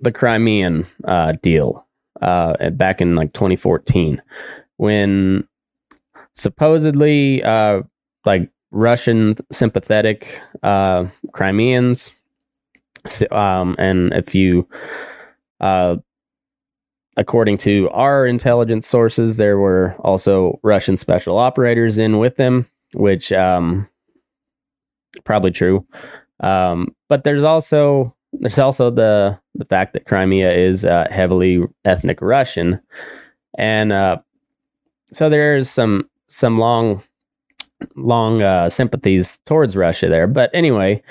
the 0.00 0.12
Crimean 0.12 0.86
uh, 1.04 1.32
deal 1.42 1.86
uh, 2.20 2.70
back 2.70 3.00
in 3.00 3.14
like 3.14 3.32
2014 3.32 4.22
when 4.76 5.46
supposedly 6.34 7.42
uh, 7.42 7.82
like 8.24 8.50
Russian 8.70 9.36
sympathetic 9.50 10.40
uh, 10.62 11.06
Crimeans 13.06 13.32
um, 13.32 13.76
and 13.78 14.12
if 14.12 14.34
you, 14.34 14.68
uh, 15.60 15.96
according 17.16 17.58
to 17.58 17.88
our 17.90 18.26
intelligence 18.26 18.86
sources, 18.86 19.36
there 19.36 19.58
were 19.58 19.94
also 20.00 20.58
Russian 20.62 20.96
special 20.96 21.38
operators 21.38 21.98
in 21.98 22.18
with 22.18 22.36
them, 22.36 22.66
which 22.94 23.32
um, 23.32 23.88
probably 25.24 25.50
true. 25.50 25.86
Um, 26.40 26.94
but 27.08 27.24
there's 27.24 27.44
also 27.44 28.14
there's 28.32 28.58
also 28.58 28.90
the 28.90 29.38
the 29.54 29.64
fact 29.64 29.94
that 29.94 30.04
Crimea 30.06 30.52
is 30.52 30.84
uh, 30.84 31.06
heavily 31.10 31.62
ethnic 31.84 32.20
Russian, 32.20 32.80
and 33.56 33.92
uh, 33.92 34.18
so 35.12 35.30
there's 35.30 35.70
some 35.70 36.10
some 36.28 36.58
long 36.58 37.02
long 37.94 38.42
uh, 38.42 38.68
sympathies 38.68 39.38
towards 39.46 39.76
Russia 39.76 40.08
there. 40.08 40.26
But 40.26 40.50
anyway, 40.52 41.02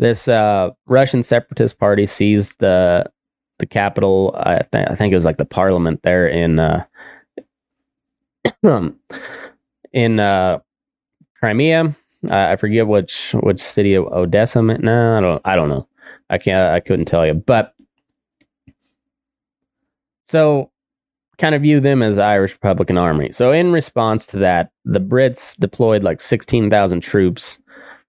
this 0.00 0.26
uh, 0.28 0.70
Russian 0.86 1.22
separatist 1.22 1.78
party 1.78 2.06
seized 2.06 2.56
the 2.58 3.04
the 3.58 3.66
capital. 3.66 4.34
I, 4.36 4.62
th- 4.72 4.88
I 4.88 4.94
think 4.94 5.12
it 5.12 5.16
was 5.16 5.26
like 5.26 5.36
the 5.36 5.44
parliament 5.44 6.00
there 6.02 6.26
in 6.26 6.58
uh, 6.58 6.84
in 9.92 10.20
uh, 10.20 10.58
Crimea. 11.38 11.94
I 12.30 12.56
forget 12.56 12.88
which 12.88 13.34
which 13.42 13.60
city 13.60 13.94
of 13.94 14.06
Odessa. 14.06 14.62
No, 14.62 15.18
I 15.18 15.20
don't. 15.20 15.42
I 15.44 15.54
don't 15.54 15.68
know. 15.68 15.86
I 16.30 16.38
can't. 16.38 16.74
I 16.74 16.80
couldn't 16.80 17.06
tell 17.06 17.26
you. 17.26 17.34
But 17.34 17.74
so 20.24 20.70
kind 21.36 21.54
of 21.54 21.60
view 21.62 21.78
them 21.80 22.02
as 22.02 22.18
Irish 22.18 22.52
Republican 22.54 22.96
Army. 22.96 23.32
So 23.32 23.52
in 23.52 23.70
response 23.70 24.24
to 24.26 24.38
that, 24.38 24.70
the 24.86 25.00
Brits 25.00 25.58
deployed 25.58 26.02
like 26.02 26.22
sixteen 26.22 26.70
thousand 26.70 27.00
troops, 27.00 27.58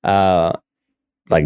uh, 0.05 0.53
like 1.29 1.45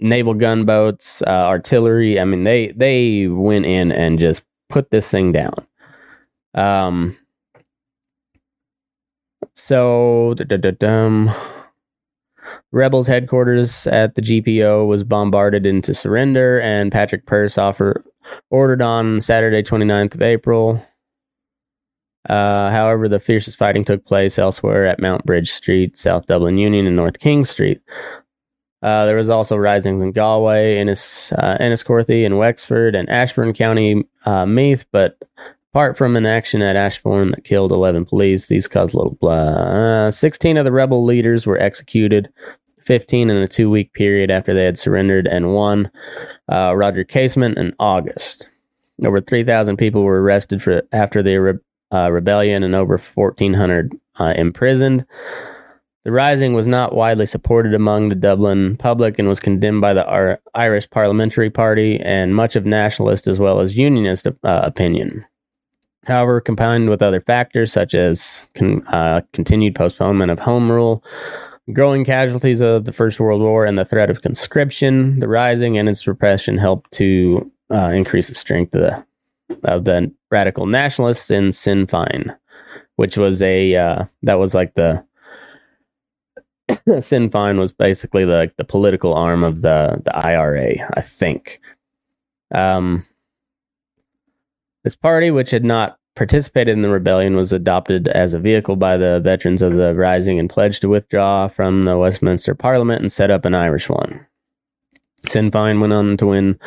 naval 0.00 0.34
gunboats, 0.34 1.22
uh, 1.22 1.30
artillery. 1.30 2.20
I 2.20 2.24
mean, 2.24 2.44
they 2.44 2.72
they 2.76 3.26
went 3.28 3.66
in 3.66 3.92
and 3.92 4.18
just 4.18 4.42
put 4.68 4.90
this 4.90 5.10
thing 5.10 5.32
down. 5.32 5.66
Um. 6.54 7.16
So, 9.52 10.34
da-da-da-dum. 10.36 11.30
Rebels 12.72 13.06
headquarters 13.06 13.86
at 13.86 14.14
the 14.14 14.22
GPO 14.22 14.86
was 14.86 15.02
bombarded 15.02 15.64
into 15.64 15.94
surrender, 15.94 16.60
and 16.60 16.92
Patrick 16.92 17.24
Pearse 17.24 17.56
offer, 17.56 18.04
ordered 18.50 18.82
on 18.82 19.20
Saturday, 19.22 19.62
29th 19.62 20.14
of 20.14 20.22
April. 20.22 20.84
Uh, 22.28 22.70
however, 22.70 23.08
the 23.08 23.20
fiercest 23.20 23.56
fighting 23.56 23.84
took 23.84 24.04
place 24.04 24.38
elsewhere 24.38 24.86
at 24.86 25.00
Mount 25.00 25.24
Bridge 25.24 25.52
Street, 25.52 25.96
South 25.96 26.26
Dublin 26.26 26.58
Union, 26.58 26.86
and 26.86 26.96
North 26.96 27.18
King 27.18 27.44
Street. 27.44 27.80
Uh, 28.86 29.04
there 29.04 29.16
was 29.16 29.28
also 29.28 29.56
risings 29.56 30.00
in 30.00 30.12
Galway, 30.12 30.78
Ennis, 30.78 31.32
uh, 31.32 31.56
Enniscorthy, 31.58 32.24
and 32.24 32.38
Wexford, 32.38 32.94
and 32.94 33.10
Ashbourne 33.10 33.52
County, 33.52 34.04
uh, 34.24 34.46
Meath. 34.46 34.86
But 34.92 35.18
apart 35.72 35.98
from 35.98 36.14
an 36.14 36.24
action 36.24 36.62
at 36.62 36.76
Ashbourne 36.76 37.32
that 37.32 37.42
killed 37.42 37.72
11 37.72 38.04
police, 38.04 38.46
these 38.46 38.68
caused 38.68 38.94
little 38.94 39.16
blood. 39.20 39.56
Uh, 39.56 40.10
16 40.12 40.56
of 40.56 40.64
the 40.64 40.70
rebel 40.70 41.04
leaders 41.04 41.46
were 41.46 41.58
executed, 41.58 42.28
15 42.84 43.28
in 43.28 43.36
a 43.36 43.48
two 43.48 43.68
week 43.68 43.92
period 43.92 44.30
after 44.30 44.54
they 44.54 44.62
had 44.62 44.78
surrendered, 44.78 45.26
and 45.26 45.52
one, 45.52 45.90
uh, 46.48 46.72
Roger 46.76 47.02
Casement, 47.02 47.58
in 47.58 47.74
August. 47.80 48.48
Over 49.04 49.20
3,000 49.20 49.78
people 49.78 50.04
were 50.04 50.22
arrested 50.22 50.62
for 50.62 50.82
after 50.92 51.24
the 51.24 51.36
re- 51.38 51.58
uh, 51.92 52.12
rebellion, 52.12 52.62
and 52.62 52.76
over 52.76 52.98
1,400 52.98 53.98
uh, 54.20 54.32
imprisoned. 54.36 55.04
The 56.06 56.12
rising 56.12 56.54
was 56.54 56.68
not 56.68 56.94
widely 56.94 57.26
supported 57.26 57.74
among 57.74 58.10
the 58.10 58.14
Dublin 58.14 58.76
public 58.76 59.18
and 59.18 59.26
was 59.26 59.40
condemned 59.40 59.80
by 59.80 59.92
the 59.92 60.06
Ar- 60.06 60.38
Irish 60.54 60.88
Parliamentary 60.88 61.50
Party 61.50 61.98
and 61.98 62.32
much 62.32 62.54
of 62.54 62.64
nationalist 62.64 63.26
as 63.26 63.40
well 63.40 63.58
as 63.58 63.76
unionist 63.76 64.28
uh, 64.28 64.32
opinion. 64.44 65.24
However, 66.04 66.40
combined 66.40 66.90
with 66.90 67.02
other 67.02 67.20
factors 67.20 67.72
such 67.72 67.96
as 67.96 68.46
con- 68.54 68.86
uh, 68.86 69.22
continued 69.32 69.74
postponement 69.74 70.30
of 70.30 70.38
Home 70.38 70.70
Rule, 70.70 71.02
growing 71.72 72.04
casualties 72.04 72.60
of 72.60 72.84
the 72.84 72.92
First 72.92 73.18
World 73.18 73.42
War, 73.42 73.64
and 73.64 73.76
the 73.76 73.84
threat 73.84 74.08
of 74.08 74.22
conscription, 74.22 75.18
the 75.18 75.26
rising 75.26 75.76
and 75.76 75.88
its 75.88 76.06
repression 76.06 76.56
helped 76.56 76.92
to 76.92 77.50
uh, 77.72 77.90
increase 77.90 78.28
the 78.28 78.34
strength 78.36 78.76
of 78.76 78.82
the, 78.82 79.06
of 79.64 79.84
the 79.86 80.14
radical 80.30 80.66
nationalists 80.66 81.32
in 81.32 81.50
Sinn 81.50 81.84
Féin, 81.88 82.32
which 82.94 83.16
was 83.16 83.42
a 83.42 83.74
uh, 83.74 84.04
that 84.22 84.38
was 84.38 84.54
like 84.54 84.74
the 84.74 85.04
Sinn 87.00 87.30
Féin 87.30 87.58
was 87.58 87.72
basically 87.72 88.24
the 88.24 88.50
the 88.56 88.64
political 88.64 89.14
arm 89.14 89.44
of 89.44 89.62
the 89.62 90.00
the 90.04 90.16
IRA, 90.16 90.74
I 90.94 91.00
think. 91.00 91.60
Um, 92.52 93.04
this 94.84 94.96
party, 94.96 95.30
which 95.30 95.50
had 95.50 95.64
not 95.64 95.98
participated 96.14 96.72
in 96.72 96.82
the 96.82 96.88
rebellion, 96.88 97.36
was 97.36 97.52
adopted 97.52 98.08
as 98.08 98.34
a 98.34 98.38
vehicle 98.38 98.76
by 98.76 98.96
the 98.96 99.20
veterans 99.22 99.62
of 99.62 99.74
the 99.74 99.94
Rising 99.94 100.38
and 100.38 100.48
pledged 100.48 100.80
to 100.82 100.88
withdraw 100.88 101.48
from 101.48 101.84
the 101.84 101.98
Westminster 101.98 102.54
Parliament 102.54 103.02
and 103.02 103.12
set 103.12 103.30
up 103.30 103.44
an 103.44 103.54
Irish 103.54 103.88
one. 103.88 104.26
Sinn 105.28 105.50
Féin 105.50 105.80
went 105.80 105.92
on 105.92 106.16
to 106.16 106.26
win 106.26 106.58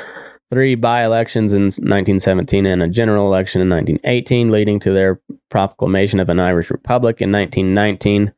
three 0.50 0.75
by 0.75 1.03
elections 1.03 1.53
in 1.53 1.63
1917 1.63 2.65
and 2.65 2.84
a 2.84 2.88
general 2.88 3.27
election 3.27 3.62
in 3.62 3.70
1918, 3.70 4.51
leading 4.51 4.79
to 4.79 4.94
their 4.94 5.22
proclamation 5.50 6.20
of 6.20 6.29
an 6.29 6.39
Irish 6.39 6.70
Republic 6.70 7.22
in 7.22 7.32
1919 7.32 8.34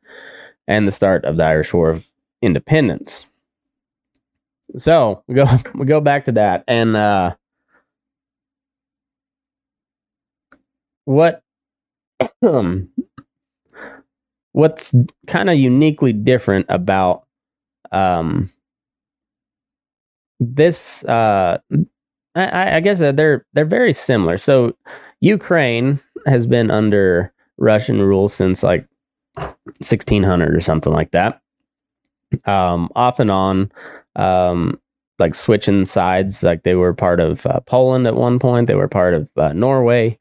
and 0.68 0.86
the 0.86 0.92
start 0.92 1.24
of 1.24 1.36
the 1.36 1.44
Irish 1.44 1.72
War 1.72 1.90
of 1.90 2.04
Independence. 2.40 3.26
So 4.76 5.22
we 5.26 5.34
go 5.34 5.46
we 5.74 5.86
go 5.86 6.00
back 6.00 6.24
to 6.26 6.32
that 6.32 6.64
and 6.66 6.96
uh, 6.96 7.34
what 11.04 11.42
um, 12.42 12.88
what's 14.52 14.94
kind 15.26 15.50
of 15.50 15.56
uniquely 15.56 16.12
different 16.12 16.66
about 16.68 17.24
um, 17.90 18.50
this 20.40 21.04
uh, 21.04 21.58
I, 22.34 22.76
I 22.76 22.80
guess 22.80 22.98
they're 22.98 23.44
they're 23.52 23.64
very 23.64 23.92
similar. 23.92 24.38
So 24.38 24.76
Ukraine 25.20 26.00
has 26.26 26.46
been 26.46 26.70
under 26.70 27.32
Russian 27.58 28.00
rule 28.00 28.28
since 28.28 28.62
like 28.62 28.86
1600 29.34 30.54
or 30.54 30.60
something 30.60 30.92
like 30.92 31.10
that. 31.12 31.40
Um, 32.44 32.88
off 32.94 33.20
and 33.20 33.30
on, 33.30 33.72
um, 34.16 34.80
like 35.18 35.34
switching 35.34 35.86
sides. 35.86 36.42
Like 36.42 36.62
they 36.62 36.74
were 36.74 36.94
part 36.94 37.20
of 37.20 37.46
uh, 37.46 37.60
Poland 37.60 38.06
at 38.06 38.16
one 38.16 38.38
point. 38.38 38.66
They 38.66 38.74
were 38.74 38.88
part 38.88 39.14
of 39.14 39.28
uh, 39.36 39.52
Norway. 39.52 40.18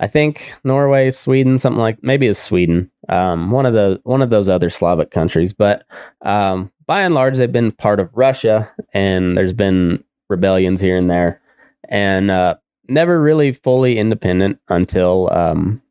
I 0.00 0.06
think 0.06 0.52
Norway, 0.62 1.10
Sweden, 1.10 1.58
something 1.58 1.80
like 1.80 1.98
maybe 2.02 2.28
it's 2.28 2.38
Sweden. 2.38 2.90
Um, 3.08 3.50
one 3.50 3.66
of 3.66 3.74
the 3.74 4.00
one 4.04 4.22
of 4.22 4.30
those 4.30 4.48
other 4.48 4.70
Slavic 4.70 5.10
countries. 5.10 5.52
But 5.52 5.84
um, 6.22 6.70
by 6.86 7.02
and 7.02 7.14
large, 7.14 7.36
they've 7.36 7.50
been 7.50 7.72
part 7.72 7.98
of 7.98 8.10
Russia, 8.14 8.70
and 8.92 9.36
there's 9.36 9.52
been 9.52 10.04
rebellions 10.28 10.80
here 10.80 10.96
and 10.96 11.10
there, 11.10 11.40
and 11.88 12.30
uh, 12.30 12.56
never 12.88 13.20
really 13.20 13.52
fully 13.52 13.98
independent 13.98 14.60
until 14.68 15.32
um, 15.32 15.82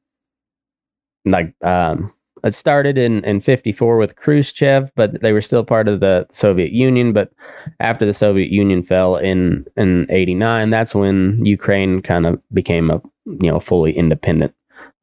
like 1.26 1.54
um, 1.64 2.14
it 2.48 2.54
started 2.54 2.98
in 2.98 3.24
in 3.24 3.42
54 3.42 3.98
with 3.98 4.16
Khrushchev, 4.16 4.92
but 4.96 5.22
they 5.22 5.34
were 5.34 5.42
still 5.42 5.63
part 5.63 5.88
of 5.88 6.00
the 6.00 6.25
Soviet 6.32 6.72
Union. 6.72 7.13
But 7.13 7.32
after 7.80 8.06
the 8.06 8.13
Soviet 8.13 8.50
Union 8.50 8.84
fell 8.84 9.18
in 9.18 9.66
in 9.75 10.08
89, 10.10 10.70
that's 10.70 10.96
when 10.96 11.46
Ukraine 11.46 12.01
kind 12.01 12.25
of 12.25 12.42
became 12.54 12.89
a 12.89 13.01
you 13.25 13.51
know 13.51 13.60
fully 13.60 13.92
independent 13.96 14.54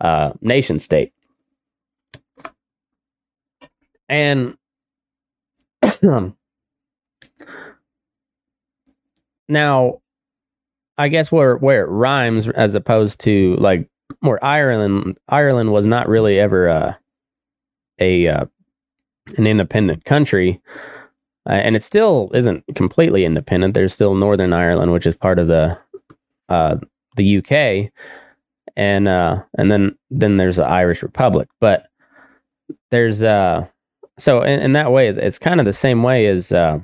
uh, 0.00 0.32
nation 0.40 0.78
state. 0.78 1.12
And 4.08 4.56
now 9.48 10.00
I 10.96 11.08
guess 11.08 11.32
where 11.32 11.56
where 11.56 11.84
it 11.84 11.88
rhymes 11.88 12.48
as 12.48 12.74
opposed 12.74 13.20
to 13.20 13.56
like 13.56 13.88
where 14.20 14.42
Ireland 14.44 15.18
Ireland 15.28 15.72
was 15.72 15.86
not 15.86 16.08
really 16.08 16.38
ever 16.38 16.68
a 16.68 16.98
a 17.98 18.28
uh, 18.28 18.46
an 19.36 19.46
independent 19.46 20.04
country, 20.04 20.60
uh, 21.48 21.52
and 21.52 21.76
it 21.76 21.82
still 21.82 22.30
isn't 22.34 22.64
completely 22.74 23.24
independent. 23.24 23.74
There's 23.74 23.94
still 23.94 24.14
Northern 24.14 24.52
Ireland, 24.52 24.92
which 24.92 25.06
is 25.06 25.16
part 25.16 25.38
of 25.38 25.46
the 25.46 25.78
uh, 26.48 26.76
the 27.16 27.38
UK, 27.38 27.92
and 28.76 29.08
uh, 29.08 29.42
and 29.56 29.70
then 29.70 29.96
then 30.10 30.36
there's 30.36 30.56
the 30.56 30.66
Irish 30.66 31.02
Republic. 31.02 31.48
But 31.60 31.86
there's 32.90 33.22
uh 33.22 33.66
so 34.18 34.42
in, 34.42 34.60
in 34.60 34.72
that 34.72 34.92
way, 34.92 35.08
it's 35.08 35.38
kind 35.38 35.60
of 35.60 35.66
the 35.66 35.72
same 35.72 36.02
way 36.02 36.26
as 36.26 36.52
uh, 36.52 36.78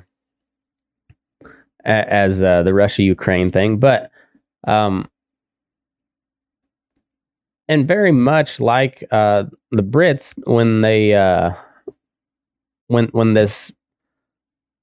as 1.85 2.41
uh, 2.43 2.63
the 2.63 2.73
Russia 2.73 3.03
Ukraine 3.03 3.51
thing, 3.51 3.77
but 3.77 4.11
um, 4.67 5.09
and 7.71 7.87
very 7.87 8.11
much 8.11 8.59
like 8.59 9.01
uh, 9.11 9.45
the 9.71 9.81
Brits 9.81 10.33
when 10.45 10.81
they 10.81 11.13
uh, 11.13 11.51
when 12.87 13.05
when 13.13 13.33
this 13.33 13.71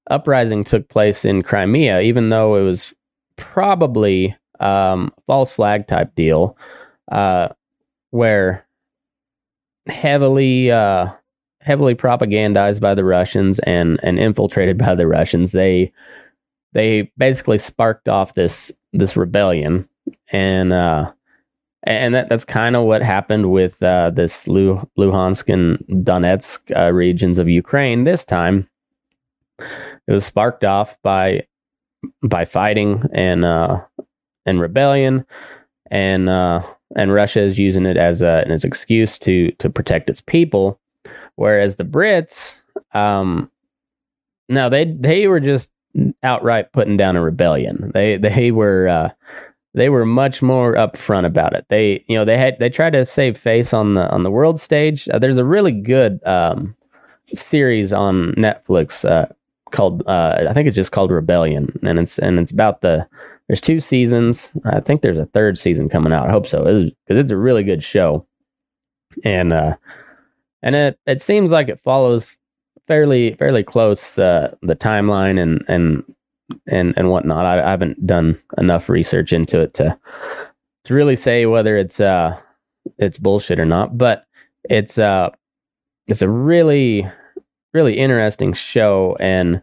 uprising 0.09 0.63
took 0.63 0.89
place 0.89 1.23
in 1.23 1.43
Crimea, 1.43 2.01
even 2.01 2.29
though 2.29 2.55
it 2.55 2.63
was 2.63 2.91
probably 3.35 4.35
um, 4.59 5.13
false 5.27 5.51
flag 5.51 5.85
type 5.85 6.15
deal, 6.15 6.57
uh, 7.11 7.49
where 8.09 8.65
heavily 9.85 10.71
uh, 10.71 11.09
heavily 11.61 11.93
propagandized 11.93 12.79
by 12.79 12.95
the 12.95 13.05
Russians 13.05 13.59
and 13.59 13.99
and 14.01 14.17
infiltrated 14.17 14.79
by 14.79 14.95
the 14.95 15.05
Russians, 15.05 15.51
they 15.51 15.93
they 16.73 17.11
basically 17.19 17.59
sparked 17.59 18.09
off 18.09 18.33
this 18.33 18.71
this 18.93 19.15
rebellion. 19.15 19.87
And 20.31 20.73
uh 20.73 21.11
and 21.83 22.13
that, 22.13 22.29
that's 22.29 22.45
kind 22.45 22.75
of 22.75 22.83
what 22.83 23.01
happened 23.01 23.51
with 23.51 23.81
uh, 23.81 24.09
this 24.09 24.45
Luhansk 24.45 25.51
and 25.51 26.05
Donetsk 26.05 26.75
uh, 26.75 26.91
regions 26.91 27.39
of 27.39 27.47
Ukraine 27.47 28.03
this 28.03 28.25
time. 28.25 28.67
It 29.59 30.11
was 30.11 30.25
sparked 30.25 30.63
off 30.63 30.97
by 31.03 31.45
by 32.23 32.45
fighting 32.45 33.03
and 33.13 33.45
uh, 33.45 33.81
and 34.45 34.59
rebellion, 34.59 35.25
and 35.91 36.29
uh, 36.29 36.63
and 36.95 37.13
Russia 37.13 37.41
is 37.41 37.59
using 37.59 37.85
it 37.85 37.97
as 37.97 38.21
a 38.21 38.43
as 38.47 38.63
an 38.63 38.67
excuse 38.67 39.19
to 39.19 39.51
to 39.53 39.69
protect 39.69 40.09
its 40.09 40.21
people, 40.21 40.79
whereas 41.35 41.75
the 41.75 41.83
Brits, 41.85 42.61
um, 42.93 43.51
no, 44.47 44.69
they 44.69 44.85
they 44.85 45.27
were 45.27 45.39
just 45.39 45.69
outright 46.23 46.71
putting 46.73 46.97
down 46.97 47.15
a 47.15 47.21
rebellion. 47.21 47.91
They 47.93 48.17
they 48.17 48.51
were 48.51 48.87
uh, 48.87 49.09
they 49.73 49.89
were 49.89 50.05
much 50.05 50.41
more 50.41 50.75
upfront 50.75 51.25
about 51.25 51.53
it. 51.53 51.65
They 51.69 52.03
you 52.07 52.17
know 52.17 52.25
they 52.25 52.37
had 52.37 52.57
they 52.59 52.69
tried 52.69 52.93
to 52.93 53.05
save 53.05 53.37
face 53.37 53.73
on 53.73 53.93
the 53.93 54.09
on 54.09 54.23
the 54.23 54.31
world 54.31 54.59
stage. 54.59 55.07
Uh, 55.09 55.19
there's 55.19 55.37
a 55.37 55.45
really 55.45 55.71
good 55.71 56.19
um, 56.25 56.75
series 57.33 57.93
on 57.93 58.33
Netflix 58.33 59.09
uh, 59.09 59.27
called 59.71 60.03
uh, 60.07 60.45
I 60.49 60.53
think 60.53 60.67
it's 60.67 60.75
just 60.75 60.91
called 60.91 61.11
Rebellion, 61.11 61.77
and 61.83 61.99
it's 61.99 62.17
and 62.17 62.39
it's 62.39 62.51
about 62.51 62.81
the 62.81 63.07
there's 63.47 63.61
two 63.61 63.79
seasons. 63.79 64.51
I 64.65 64.79
think 64.79 65.01
there's 65.01 65.17
a 65.17 65.25
third 65.27 65.57
season 65.57 65.89
coming 65.89 66.13
out. 66.13 66.27
I 66.27 66.31
hope 66.31 66.47
so 66.47 66.63
because 66.63 66.91
it's, 67.09 67.17
it's 67.17 67.31
a 67.31 67.37
really 67.37 67.63
good 67.63 67.83
show, 67.83 68.25
and 69.23 69.53
uh, 69.53 69.75
and 70.63 70.75
it 70.75 70.99
it 71.05 71.21
seems 71.21 71.51
like 71.51 71.69
it 71.69 71.79
follows 71.79 72.37
fairly 72.87 73.35
fairly 73.35 73.63
close 73.63 74.11
the 74.13 74.57
the 74.63 74.75
timeline 74.75 75.39
and 75.39 75.63
and 75.67 76.03
and 76.67 76.93
and 76.97 77.09
whatnot. 77.09 77.45
I, 77.45 77.61
I 77.61 77.69
haven't 77.69 78.05
done 78.05 78.39
enough 78.57 78.89
research 78.89 79.33
into 79.33 79.61
it 79.61 79.73
to 79.75 79.97
to 80.85 80.93
really 80.93 81.15
say 81.15 81.45
whether 81.45 81.77
it's 81.77 81.99
uh 81.99 82.37
it's 82.97 83.17
bullshit 83.17 83.59
or 83.59 83.65
not, 83.65 83.97
but 83.97 84.25
it's 84.63 84.97
uh 84.97 85.29
it's 86.07 86.21
a 86.21 86.29
really 86.29 87.07
really 87.73 87.97
interesting 87.97 88.53
show 88.53 89.15
and 89.19 89.61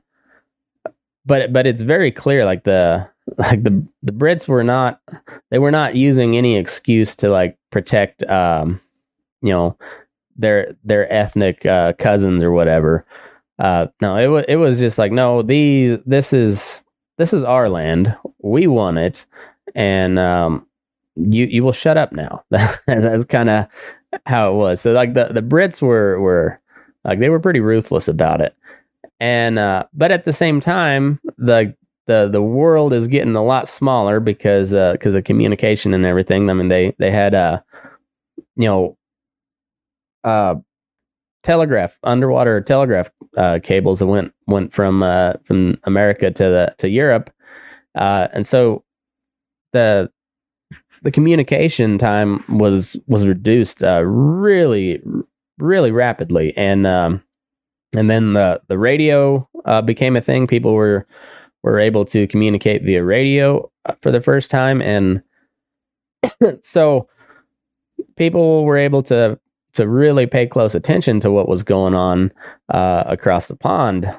but 1.24 1.52
but 1.52 1.66
it's 1.66 1.80
very 1.80 2.12
clear 2.12 2.44
like 2.44 2.64
the 2.64 3.08
like 3.38 3.64
the 3.64 3.86
the 4.02 4.12
Brits 4.12 4.46
were 4.46 4.64
not 4.64 5.00
they 5.50 5.58
were 5.58 5.72
not 5.72 5.96
using 5.96 6.36
any 6.36 6.56
excuse 6.56 7.16
to 7.16 7.28
like 7.28 7.58
protect 7.70 8.22
um 8.24 8.80
you 9.42 9.50
know 9.50 9.76
their 10.36 10.74
their 10.84 11.10
ethnic 11.12 11.64
uh, 11.66 11.94
cousins 11.94 12.42
or 12.42 12.52
whatever. 12.52 13.04
Uh, 13.58 13.86
no, 14.00 14.16
it 14.16 14.26
was 14.26 14.44
it 14.48 14.56
was 14.56 14.78
just 14.78 14.98
like 14.98 15.12
no, 15.12 15.42
the 15.42 16.02
this 16.04 16.32
is 16.32 16.80
this 17.18 17.32
is 17.32 17.42
our 17.42 17.68
land. 17.68 18.14
We 18.42 18.66
won 18.66 18.98
it, 18.98 19.24
and 19.74 20.18
um, 20.18 20.66
you 21.16 21.46
you 21.46 21.64
will 21.64 21.72
shut 21.72 21.96
up 21.96 22.12
now. 22.12 22.44
That's 22.50 23.24
kind 23.24 23.48
of 23.48 23.66
how 24.26 24.52
it 24.52 24.54
was. 24.56 24.80
So 24.80 24.92
like 24.92 25.14
the 25.14 25.26
the 25.32 25.40
Brits 25.42 25.80
were 25.80 26.20
were 26.20 26.60
like 27.04 27.18
they 27.18 27.30
were 27.30 27.40
pretty 27.40 27.60
ruthless 27.60 28.08
about 28.08 28.42
it, 28.42 28.54
and 29.20 29.58
uh, 29.58 29.84
but 29.94 30.12
at 30.12 30.24
the 30.24 30.32
same 30.32 30.60
time 30.60 31.20
the 31.38 31.74
the 32.06 32.28
the 32.30 32.42
world 32.42 32.92
is 32.92 33.08
getting 33.08 33.34
a 33.36 33.44
lot 33.44 33.68
smaller 33.68 34.20
because 34.20 34.72
uh 34.72 34.92
because 34.92 35.14
uh, 35.14 35.18
of 35.18 35.24
communication 35.24 35.94
and 35.94 36.04
everything. 36.04 36.50
I 36.50 36.52
mean 36.52 36.68
they 36.68 36.94
they 36.98 37.10
had 37.10 37.34
uh 37.34 37.60
you 38.56 38.68
know 38.68 38.98
uh, 40.24 40.56
telegraph 41.46 41.96
underwater 42.02 42.60
telegraph 42.60 43.08
uh, 43.36 43.60
cables 43.62 44.00
that 44.00 44.06
went 44.08 44.32
went 44.48 44.72
from 44.72 45.04
uh, 45.04 45.34
from 45.44 45.78
America 45.84 46.28
to 46.32 46.42
the 46.42 46.74
to 46.78 46.88
Europe, 46.88 47.30
uh, 47.94 48.26
and 48.32 48.44
so 48.44 48.82
the 49.72 50.10
the 51.02 51.12
communication 51.12 51.98
time 51.98 52.42
was 52.48 52.96
was 53.06 53.28
reduced 53.28 53.84
uh, 53.84 54.02
really 54.04 55.00
really 55.58 55.92
rapidly, 55.92 56.52
and 56.56 56.84
um, 56.84 57.22
and 57.94 58.10
then 58.10 58.32
the 58.32 58.60
the 58.66 58.76
radio 58.76 59.48
uh, 59.64 59.80
became 59.80 60.16
a 60.16 60.20
thing. 60.20 60.48
People 60.48 60.74
were 60.74 61.06
were 61.62 61.78
able 61.78 62.04
to 62.06 62.26
communicate 62.26 62.82
via 62.82 63.04
radio 63.04 63.70
uh, 63.84 63.94
for 64.02 64.10
the 64.10 64.20
first 64.20 64.50
time, 64.50 64.82
and 64.82 65.22
so 66.62 67.08
people 68.16 68.64
were 68.64 68.76
able 68.76 69.04
to 69.04 69.38
to 69.76 69.88
really 69.88 70.26
pay 70.26 70.46
close 70.46 70.74
attention 70.74 71.20
to 71.20 71.30
what 71.30 71.48
was 71.48 71.62
going 71.62 71.94
on 71.94 72.32
uh, 72.68 73.04
across 73.06 73.48
the 73.48 73.56
pond. 73.56 74.12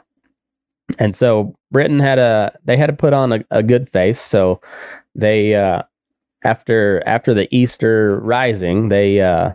And 1.00 1.16
so 1.16 1.56
Britain 1.72 2.00
had 2.00 2.18
a 2.18 2.58
they 2.64 2.78
had 2.78 2.88
to 2.88 2.94
put 2.94 3.14
on 3.14 3.34
a, 3.34 3.46
a 3.52 3.62
good 3.62 3.90
face, 3.90 4.22
so 4.22 4.62
they 5.16 5.54
uh, 5.54 5.84
after 6.44 7.04
after 7.06 7.34
the 7.34 7.54
Easter 7.56 8.20
Rising, 8.22 8.90
they 8.90 9.20
uh, 9.20 9.52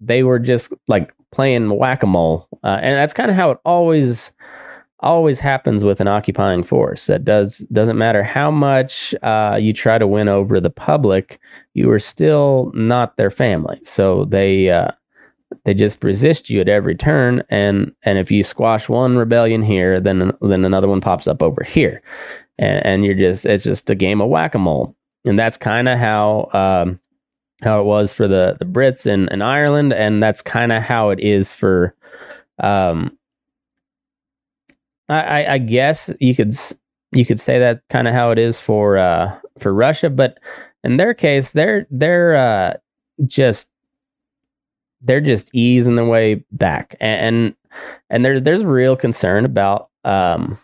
they 0.00 0.22
were 0.22 0.38
just 0.38 0.72
like 0.86 1.12
playing 1.30 1.76
whack 1.76 2.02
a 2.02 2.06
mole, 2.06 2.48
uh, 2.64 2.78
and 2.80 2.96
that's 2.96 3.12
kind 3.12 3.30
of 3.30 3.36
how 3.36 3.50
it 3.50 3.58
always 3.66 4.32
always 5.00 5.40
happens 5.40 5.84
with 5.84 6.00
an 6.00 6.08
occupying 6.08 6.64
force. 6.64 7.06
That 7.06 7.24
does 7.24 7.58
doesn't 7.72 7.98
matter 7.98 8.22
how 8.22 8.50
much 8.50 9.14
uh, 9.22 9.58
you 9.60 9.72
try 9.72 9.98
to 9.98 10.06
win 10.06 10.28
over 10.28 10.60
the 10.60 10.70
public, 10.70 11.40
you 11.74 11.90
are 11.90 11.98
still 11.98 12.72
not 12.74 13.16
their 13.16 13.30
family. 13.30 13.80
So 13.84 14.24
they 14.24 14.70
uh, 14.70 14.88
they 15.64 15.74
just 15.74 16.02
resist 16.02 16.50
you 16.50 16.60
at 16.60 16.68
every 16.68 16.94
turn, 16.94 17.42
and 17.48 17.92
and 18.02 18.18
if 18.18 18.30
you 18.30 18.42
squash 18.42 18.88
one 18.88 19.16
rebellion 19.16 19.62
here, 19.62 20.00
then 20.00 20.32
then 20.40 20.64
another 20.64 20.88
one 20.88 21.00
pops 21.00 21.26
up 21.26 21.42
over 21.42 21.62
here, 21.64 22.02
and, 22.58 22.84
and 22.84 23.04
you're 23.04 23.14
just 23.14 23.46
it's 23.46 23.64
just 23.64 23.90
a 23.90 23.94
game 23.94 24.20
of 24.20 24.28
whack 24.28 24.54
a 24.54 24.58
mole, 24.58 24.96
and 25.24 25.38
that's 25.38 25.56
kind 25.56 25.88
of 25.88 25.98
how. 25.98 26.50
Um, 26.52 27.00
how 27.64 27.80
it 27.80 27.84
was 27.86 28.14
for 28.14 28.28
the, 28.28 28.56
the 28.60 28.64
Brits 28.64 29.04
in, 29.04 29.26
in 29.30 29.42
Ireland, 29.42 29.92
and 29.92 30.22
that's 30.22 30.40
kind 30.42 30.70
of 30.70 30.80
how 30.80 31.10
it 31.10 31.18
is 31.18 31.52
for 31.52 31.92
um, 32.62 33.17
I, 35.08 35.54
I 35.54 35.58
guess 35.58 36.10
you 36.20 36.34
could 36.34 36.52
you 37.12 37.24
could 37.24 37.40
say 37.40 37.58
that 37.58 37.82
kind 37.88 38.06
of 38.06 38.14
how 38.14 38.30
it 38.30 38.38
is 38.38 38.60
for 38.60 38.98
uh, 38.98 39.38
for 39.58 39.72
Russia, 39.72 40.10
but 40.10 40.38
in 40.84 40.96
their 40.96 41.14
case, 41.14 41.52
they're 41.52 41.86
they're 41.90 42.36
uh, 42.36 42.74
just 43.26 43.68
they're 45.00 45.20
just 45.20 45.50
easing 45.54 45.96
their 45.96 46.04
way 46.04 46.44
back, 46.52 46.96
and 47.00 47.54
and 48.10 48.24
there's 48.24 48.42
there's 48.42 48.64
real 48.64 48.96
concern 48.96 49.44
about 49.44 49.88
um, 50.04 50.58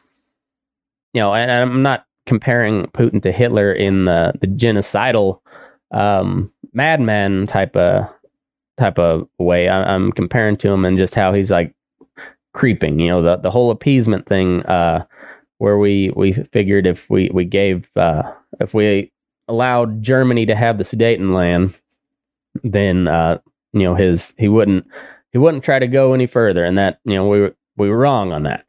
you 1.12 1.20
know, 1.20 1.34
and 1.34 1.50
I'm 1.50 1.82
not 1.82 2.06
comparing 2.26 2.84
Putin 2.86 3.22
to 3.22 3.32
Hitler 3.32 3.72
in 3.72 4.04
the 4.04 4.32
the 4.40 4.46
genocidal 4.46 5.40
um, 5.92 6.52
madman 6.72 7.46
type 7.46 7.76
of 7.76 8.08
type 8.76 8.98
of 8.98 9.28
way. 9.38 9.68
I, 9.68 9.94
am 9.94 10.12
comparing 10.12 10.56
to 10.58 10.70
him 10.70 10.84
and 10.84 10.98
just 10.98 11.14
how 11.14 11.32
he's 11.32 11.50
like 11.50 11.74
creeping. 12.54 12.98
You 12.98 13.08
know, 13.10 13.22
the 13.22 13.36
the 13.36 13.50
whole 13.50 13.70
appeasement 13.70 14.26
thing, 14.26 14.62
uh, 14.62 15.04
where 15.58 15.76
we 15.76 16.10
we 16.16 16.32
figured 16.32 16.86
if 16.86 17.10
we 17.10 17.30
we 17.32 17.44
gave 17.44 17.88
uh, 17.96 18.22
if 18.60 18.72
we 18.72 19.12
allowed 19.46 20.02
Germany 20.02 20.46
to 20.46 20.54
have 20.54 20.78
the 20.78 20.84
Sudetenland, 20.84 21.74
then 22.62 23.06
uh, 23.06 23.38
you 23.72 23.82
know 23.82 23.94
his 23.94 24.34
he 24.38 24.48
wouldn't 24.48 24.86
he 25.32 25.38
wouldn't 25.38 25.64
try 25.64 25.78
to 25.78 25.86
go 25.86 26.14
any 26.14 26.26
further, 26.26 26.64
and 26.64 26.78
that 26.78 27.00
you 27.04 27.14
know 27.14 27.28
we 27.28 27.40
were 27.40 27.54
we 27.76 27.90
were 27.90 27.98
wrong 27.98 28.32
on 28.32 28.44
that. 28.44 28.64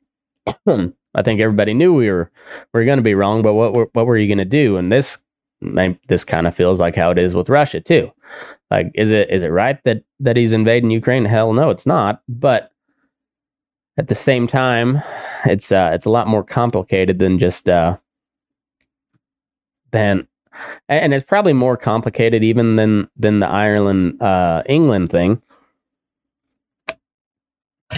I 1.15 1.21
think 1.21 1.39
everybody 1.39 1.73
knew 1.73 1.93
we 1.93 2.11
were 2.11 2.29
we 2.73 2.79
were 2.81 2.85
going 2.85 2.97
to 2.97 3.03
be 3.03 3.15
wrong, 3.15 3.41
but 3.41 3.53
what 3.53 3.73
were, 3.73 3.89
what 3.93 4.05
were 4.05 4.17
you 4.17 4.27
going 4.27 4.37
to 4.39 4.45
do? 4.45 4.77
And 4.77 4.91
this 4.91 5.17
this 6.07 6.23
kind 6.23 6.45
of 6.45 6.53
feels 6.53 6.79
like 6.79 6.95
how 6.95 7.11
it 7.11 7.17
is 7.17 7.33
with 7.33 7.49
Russia 7.49 7.79
too. 7.79 8.11
Like, 8.69 8.91
is 8.95 9.11
it 9.11 9.29
is 9.29 9.43
it 9.43 9.47
right 9.47 9.81
that 9.85 10.03
that 10.19 10.35
he's 10.35 10.53
invading 10.53 10.91
Ukraine? 10.91 11.25
Hell 11.25 11.53
no, 11.53 11.69
it's 11.69 11.85
not. 11.85 12.21
But 12.27 12.71
at 13.97 14.07
the 14.07 14.15
same 14.15 14.47
time, 14.47 15.01
it's 15.45 15.71
uh, 15.71 15.91
it's 15.93 16.05
a 16.05 16.09
lot 16.09 16.27
more 16.27 16.43
complicated 16.43 17.19
than 17.19 17.39
just 17.39 17.69
uh, 17.69 17.97
than, 19.91 20.27
and 20.89 21.13
it's 21.13 21.25
probably 21.25 21.53
more 21.53 21.77
complicated 21.77 22.43
even 22.43 22.75
than 22.75 23.09
than 23.15 23.39
the 23.39 23.47
Ireland 23.47 24.21
uh, 24.21 24.63
England 24.67 25.11
thing, 25.11 25.41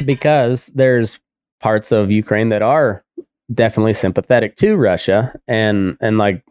because 0.05 0.67
there's 0.67 1.19
parts 1.59 1.91
of 1.91 2.11
Ukraine 2.11 2.49
that 2.49 2.61
are 2.61 3.03
definitely 3.53 3.93
sympathetic 3.93 4.55
to 4.57 4.75
Russia, 4.75 5.33
and 5.47 5.97
and 5.99 6.17
like 6.17 6.43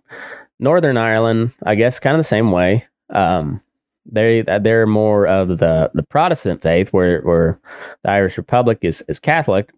Northern 0.59 0.96
Ireland, 0.96 1.52
I 1.64 1.74
guess, 1.76 2.00
kind 2.00 2.16
of 2.16 2.20
the 2.20 2.24
same 2.24 2.50
way. 2.50 2.87
Um, 3.11 3.61
they 4.10 4.42
they're 4.42 4.86
more 4.86 5.26
of 5.26 5.58
the 5.58 5.90
the 5.94 6.02
Protestant 6.02 6.62
faith, 6.62 6.92
where 6.92 7.20
where 7.22 7.60
the 8.02 8.10
Irish 8.10 8.36
Republic 8.36 8.78
is 8.82 9.02
is 9.08 9.18
Catholic, 9.18 9.72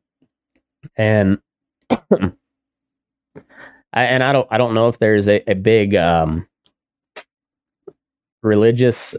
and 0.97 1.39
I, 1.91 2.33
and 3.95 4.23
I 4.23 4.33
don't 4.33 4.49
I 4.51 4.59
don't 4.59 4.75
know 4.75 4.89
if 4.89 4.99
there's 4.99 5.29
a, 5.29 5.43
a 5.51 5.55
big 5.55 5.95
um, 5.95 6.47
religious 8.43 9.17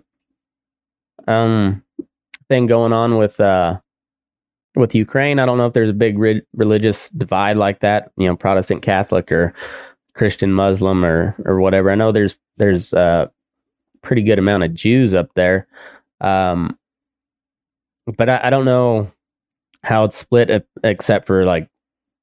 um 1.27 1.83
thing 2.47 2.65
going 2.65 2.93
on 2.93 3.17
with 3.17 3.39
uh 3.39 3.79
with 4.75 4.95
Ukraine. 4.95 5.39
I 5.39 5.45
don't 5.45 5.57
know 5.57 5.65
if 5.67 5.73
there's 5.73 5.89
a 5.89 5.93
big 5.93 6.17
re- 6.17 6.41
religious 6.53 7.09
divide 7.09 7.57
like 7.57 7.79
that, 7.81 8.11
you 8.17 8.27
know, 8.27 8.35
Protestant 8.35 8.81
Catholic 8.81 9.31
or 9.31 9.53
Christian 10.13 10.53
Muslim 10.53 11.03
or 11.03 11.35
or 11.45 11.59
whatever. 11.59 11.91
I 11.91 11.95
know 11.95 12.11
there's 12.11 12.37
there's 12.57 12.93
uh 12.93 13.27
pretty 14.01 14.21
good 14.21 14.39
amount 14.39 14.63
of 14.63 14.73
Jews 14.73 15.13
up 15.13 15.29
there. 15.35 15.67
Um, 16.21 16.77
but 18.17 18.29
I, 18.29 18.41
I 18.43 18.49
don't 18.49 18.65
know 18.65 19.11
how 19.83 20.03
it's 20.03 20.17
split 20.17 20.67
except 20.83 21.27
for 21.27 21.45
like 21.45 21.69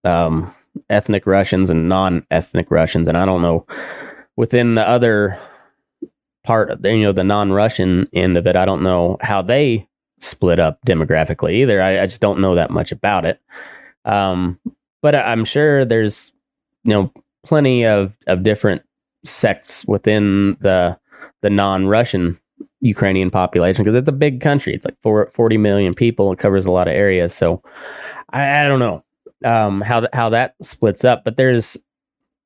um, 0.05 0.55
ethnic 0.91 1.27
Russians 1.27 1.71
and 1.71 1.89
non-ethnic 1.89 2.71
Russians, 2.71 3.09
and 3.09 3.17
I 3.17 3.25
don't 3.25 3.43
know 3.43 3.67
within 4.37 4.75
the 4.75 4.87
other 4.87 5.39
part, 6.45 6.85
you 6.85 7.03
know, 7.03 7.13
the 7.13 7.25
non-Russian 7.25 8.09
end 8.13 8.37
of 8.37 8.47
it. 8.47 8.57
I 8.57 8.65
don't 8.65 8.83
know 8.83 9.17
how 9.21 9.43
they 9.43 9.89
split 10.21 10.61
up 10.61 10.79
demographically 10.87 11.55
either. 11.55 11.83
I, 11.83 12.03
I 12.03 12.07
just 12.07 12.21
don't 12.21 12.41
know 12.41 12.55
that 12.55 12.71
much 12.71 12.93
about 12.93 13.25
it. 13.25 13.41
Um, 14.05 14.59
but 15.03 15.15
I'm 15.15 15.45
sure 15.45 15.85
there's 15.85 16.33
you 16.85 16.93
know 16.93 17.13
plenty 17.45 17.85
of 17.85 18.13
of 18.27 18.43
different 18.43 18.83
sects 19.25 19.85
within 19.87 20.57
the 20.61 20.99
the 21.43 21.51
non-Russian 21.51 22.39
Ukrainian 22.81 23.31
population 23.31 23.85
because 23.85 23.97
it's 23.97 24.09
a 24.09 24.13
big 24.13 24.41
country. 24.41 24.75
It's 24.75 24.85
like 24.85 24.97
four, 25.03 25.31
40 25.33 25.59
million 25.59 25.95
people. 25.95 26.33
It 26.33 26.39
covers 26.39 26.67
a 26.67 26.71
lot 26.71 26.89
of 26.89 26.95
areas. 26.95 27.35
So 27.35 27.63
I, 28.31 28.61
I 28.61 28.65
don't 28.65 28.79
know 28.79 29.05
um, 29.45 29.81
how 29.81 30.01
th- 30.01 30.11
how 30.13 30.31
that 30.31 30.55
splits 30.63 31.05
up, 31.05 31.25
but 31.25 31.37
there's 31.37 31.77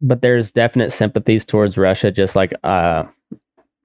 but 0.01 0.23
there's 0.23 0.51
definite 0.51 0.93
sympathies 0.93 1.45
towards 1.45 1.77
Russia, 1.77 2.11
just 2.11 2.35
like 2.35 2.53
uh, 2.65 3.05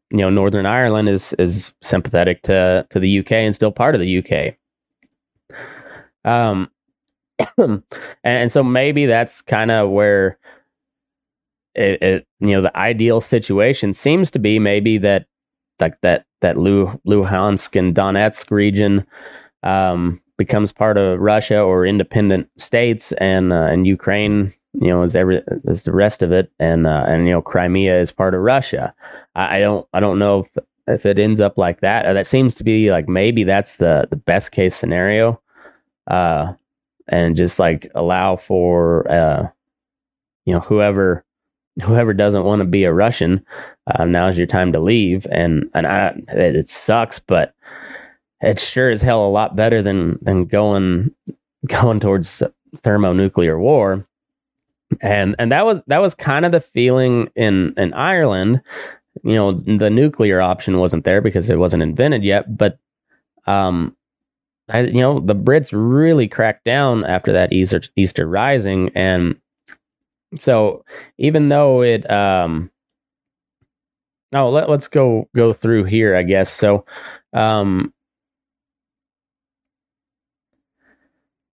you 0.10 0.18
know 0.18 0.30
Northern 0.30 0.66
Ireland 0.66 1.10
is 1.10 1.34
is 1.38 1.74
sympathetic 1.82 2.42
to 2.44 2.88
to 2.90 3.00
the 3.00 3.20
UK 3.20 3.32
and 3.34 3.56
still 3.56 3.72
part 3.72 3.96
of 3.96 4.02
the 4.02 4.18
UK. 4.20 4.56
Um, 6.24 6.72
and, 7.58 7.84
and 8.24 8.52
so 8.52 8.64
maybe 8.64 9.06
that's 9.06 9.42
kind 9.42 9.72
of 9.72 9.90
where 9.90 10.40
it, 11.76 12.02
it, 12.02 12.28
you 12.40 12.52
know 12.52 12.62
the 12.62 12.76
ideal 12.78 13.22
situation 13.22 13.94
seems 13.94 14.32
to 14.32 14.40
be 14.40 14.60
maybe 14.60 14.98
that 15.00 15.26
like 15.80 16.00
that 16.02 16.26
that 16.42 16.56
Luhansk 16.56 17.78
and 17.78 17.96
Donetsk 17.96 18.52
region 18.52 19.06
um, 19.64 20.22
becomes 20.38 20.72
part 20.72 20.98
of 20.98 21.20
Russia 21.20 21.60
or 21.60 21.86
independent 21.86 22.50
states, 22.58 23.12
and 23.14 23.52
uh, 23.52 23.68
and 23.68 23.88
Ukraine, 23.88 24.54
you 24.74 24.88
know, 24.88 25.04
is 25.04 25.16
every 25.16 25.42
is 25.66 25.84
the 25.84 25.92
rest 25.92 26.24
of 26.24 26.32
it, 26.32 26.52
and 26.60 26.88
uh, 26.88 27.04
and 27.08 27.26
you 27.26 27.34
know 27.34 27.42
Crimea 27.42 28.00
is 28.00 28.12
part 28.12 28.34
of 28.34 28.42
Russia. 28.42 28.94
I, 29.36 29.58
I 29.58 29.60
don't 29.60 29.88
I 29.94 30.00
don't 30.00 30.20
know 30.20 30.42
if 30.42 30.64
if 30.88 31.06
it 31.06 31.20
ends 31.20 31.42
up 31.42 31.58
like 31.58 31.82
that. 31.82 32.06
Uh, 32.06 32.14
that 32.14 32.28
seems 32.28 32.56
to 32.56 32.64
be 32.64 32.92
like 32.92 33.10
maybe 33.10 33.44
that's 33.44 33.78
the 33.78 34.08
the 34.10 34.16
best 34.16 34.52
case 34.52 34.76
scenario, 34.76 35.42
uh, 36.08 36.54
and 37.08 37.36
just 37.36 37.60
like 37.60 37.92
allow 37.96 38.38
for 38.38 39.12
uh, 39.12 39.48
you 40.46 40.54
know 40.54 40.62
whoever 40.62 41.25
whoever 41.84 42.14
doesn't 42.14 42.44
want 42.44 42.60
to 42.60 42.66
be 42.66 42.84
a 42.84 42.94
Russian, 42.94 43.46
uh, 43.88 44.06
now's 44.06 44.38
your 44.38 44.48
time 44.48 44.72
to 44.72 44.80
leave. 44.80 45.28
And 45.32 45.70
and 45.74 45.88
I, 45.88 46.16
it 46.30 46.68
sucks, 46.70 47.20
but 47.20 47.54
it's 48.42 48.64
sure 48.64 48.90
as 48.90 49.02
hell 49.02 49.26
a 49.26 49.30
lot 49.30 49.56
better 49.56 49.82
than 49.82 50.20
than 50.22 50.46
going 50.46 51.12
going 51.68 52.00
towards 52.00 52.42
thermonuclear 52.78 53.60
war. 53.60 54.08
And 55.02 55.36
and 55.40 55.52
that 55.52 55.66
was 55.66 55.80
that 55.88 56.02
was 56.02 56.16
kind 56.16 56.46
of 56.46 56.52
the 56.52 56.62
feeling 56.62 57.30
in 57.36 57.74
in 57.78 57.94
Ireland. 57.94 58.62
You 59.24 59.36
know, 59.36 59.52
the 59.54 59.90
nuclear 59.90 60.42
option 60.42 60.80
wasn't 60.80 61.06
there 61.06 61.22
because 61.22 61.50
it 61.50 61.58
wasn't 61.58 61.84
invented 61.84 62.24
yet, 62.24 62.58
but 62.58 62.78
um 63.48 63.96
I, 64.70 64.82
you 64.82 65.02
know, 65.02 65.20
the 65.20 65.36
Brits 65.36 65.70
really 65.72 66.28
cracked 66.28 66.66
down 66.66 67.06
after 67.06 67.32
that 67.34 67.54
Easter 67.54 67.82
Easter 67.96 68.28
Rising, 68.28 68.90
and 68.96 69.36
so 70.38 70.84
even 71.18 71.50
though 71.50 71.82
it 71.82 72.10
um 72.10 72.70
oh 74.34 74.50
let, 74.50 74.70
let's 74.70 74.88
go 74.88 75.28
go 75.36 75.54
through 75.54 75.84
here 75.84 76.16
i 76.16 76.24
guess 76.24 76.52
so 76.52 76.86
um 77.34 77.94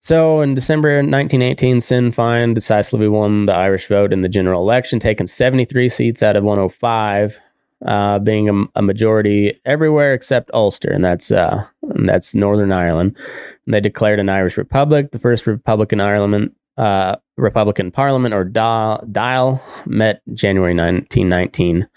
so 0.09 0.41
in 0.41 0.55
December 0.55 1.01
1918, 1.01 1.83
Sinn 1.83 2.13
Féin 2.13 2.55
decisively 2.55 3.09
won 3.09 3.45
the 3.45 3.53
Irish 3.53 3.89
vote 3.89 4.11
in 4.11 4.23
the 4.23 4.29
general 4.31 4.63
election, 4.63 4.99
taking 4.99 5.27
73 5.27 5.91
seats 5.91 6.23
out 6.23 6.35
of 6.35 6.45
105, 6.45 7.39
uh, 7.85 8.19
being 8.19 8.49
a, 8.49 8.65
a, 8.75 8.81
majority 8.81 9.61
everywhere 9.67 10.15
except 10.15 10.51
Ulster, 10.55 10.91
and 10.91 11.05
that's 11.05 11.31
uh, 11.31 11.63
and 11.83 12.09
that's 12.09 12.35
Northern 12.35 12.73
Ireland. 12.73 13.19
And 13.67 13.75
they 13.75 13.81
declared 13.81 14.19
an 14.19 14.31
Irish 14.31 14.57
Republic, 14.57 15.11
the 15.11 15.19
first 15.19 15.47
republic 15.47 15.93
in 15.93 16.01
Ireland, 16.01 16.53
uh, 16.79 17.17
Republican 17.37 17.91
Parliament, 17.91 18.35
or 18.35 18.45
Dial, 18.45 19.63
met 19.87 20.23
January 20.33 20.75
1919. 20.75 21.89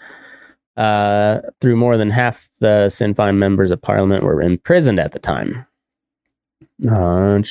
Uh, 0.76 1.40
through 1.60 1.76
more 1.76 1.98
than 1.98 2.10
half 2.10 2.48
the 2.60 2.88
Sinn 2.88 3.14
Féin 3.14 3.36
members 3.36 3.70
of 3.70 3.82
Parliament 3.82 4.24
were 4.24 4.40
imprisoned 4.40 4.98
at 4.98 5.12
the 5.12 5.18
time. 5.18 5.66
Uh, 6.88 7.42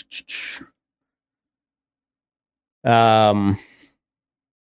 um, 2.84 3.60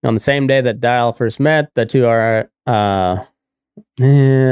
on 0.04 0.14
the 0.14 0.20
same 0.20 0.46
day 0.46 0.60
that 0.60 0.80
Dial 0.80 1.12
first 1.14 1.40
met, 1.40 1.70
the 1.74 1.86
two 1.86 2.06
are 2.06 2.50
uh, 2.66 3.24
eh, 3.98 4.04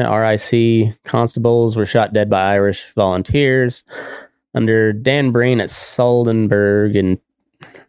RIC 0.09 1.03
constables 1.05 1.77
were 1.77 1.87
shot 1.87 2.13
dead 2.15 2.31
by 2.31 2.55
Irish 2.55 2.93
volunteers 2.95 3.85
under 4.55 4.93
Dan 4.93 5.33
Breen 5.33 5.61
at 5.61 5.69
Soldenberg 5.69 6.99
and 6.99 7.19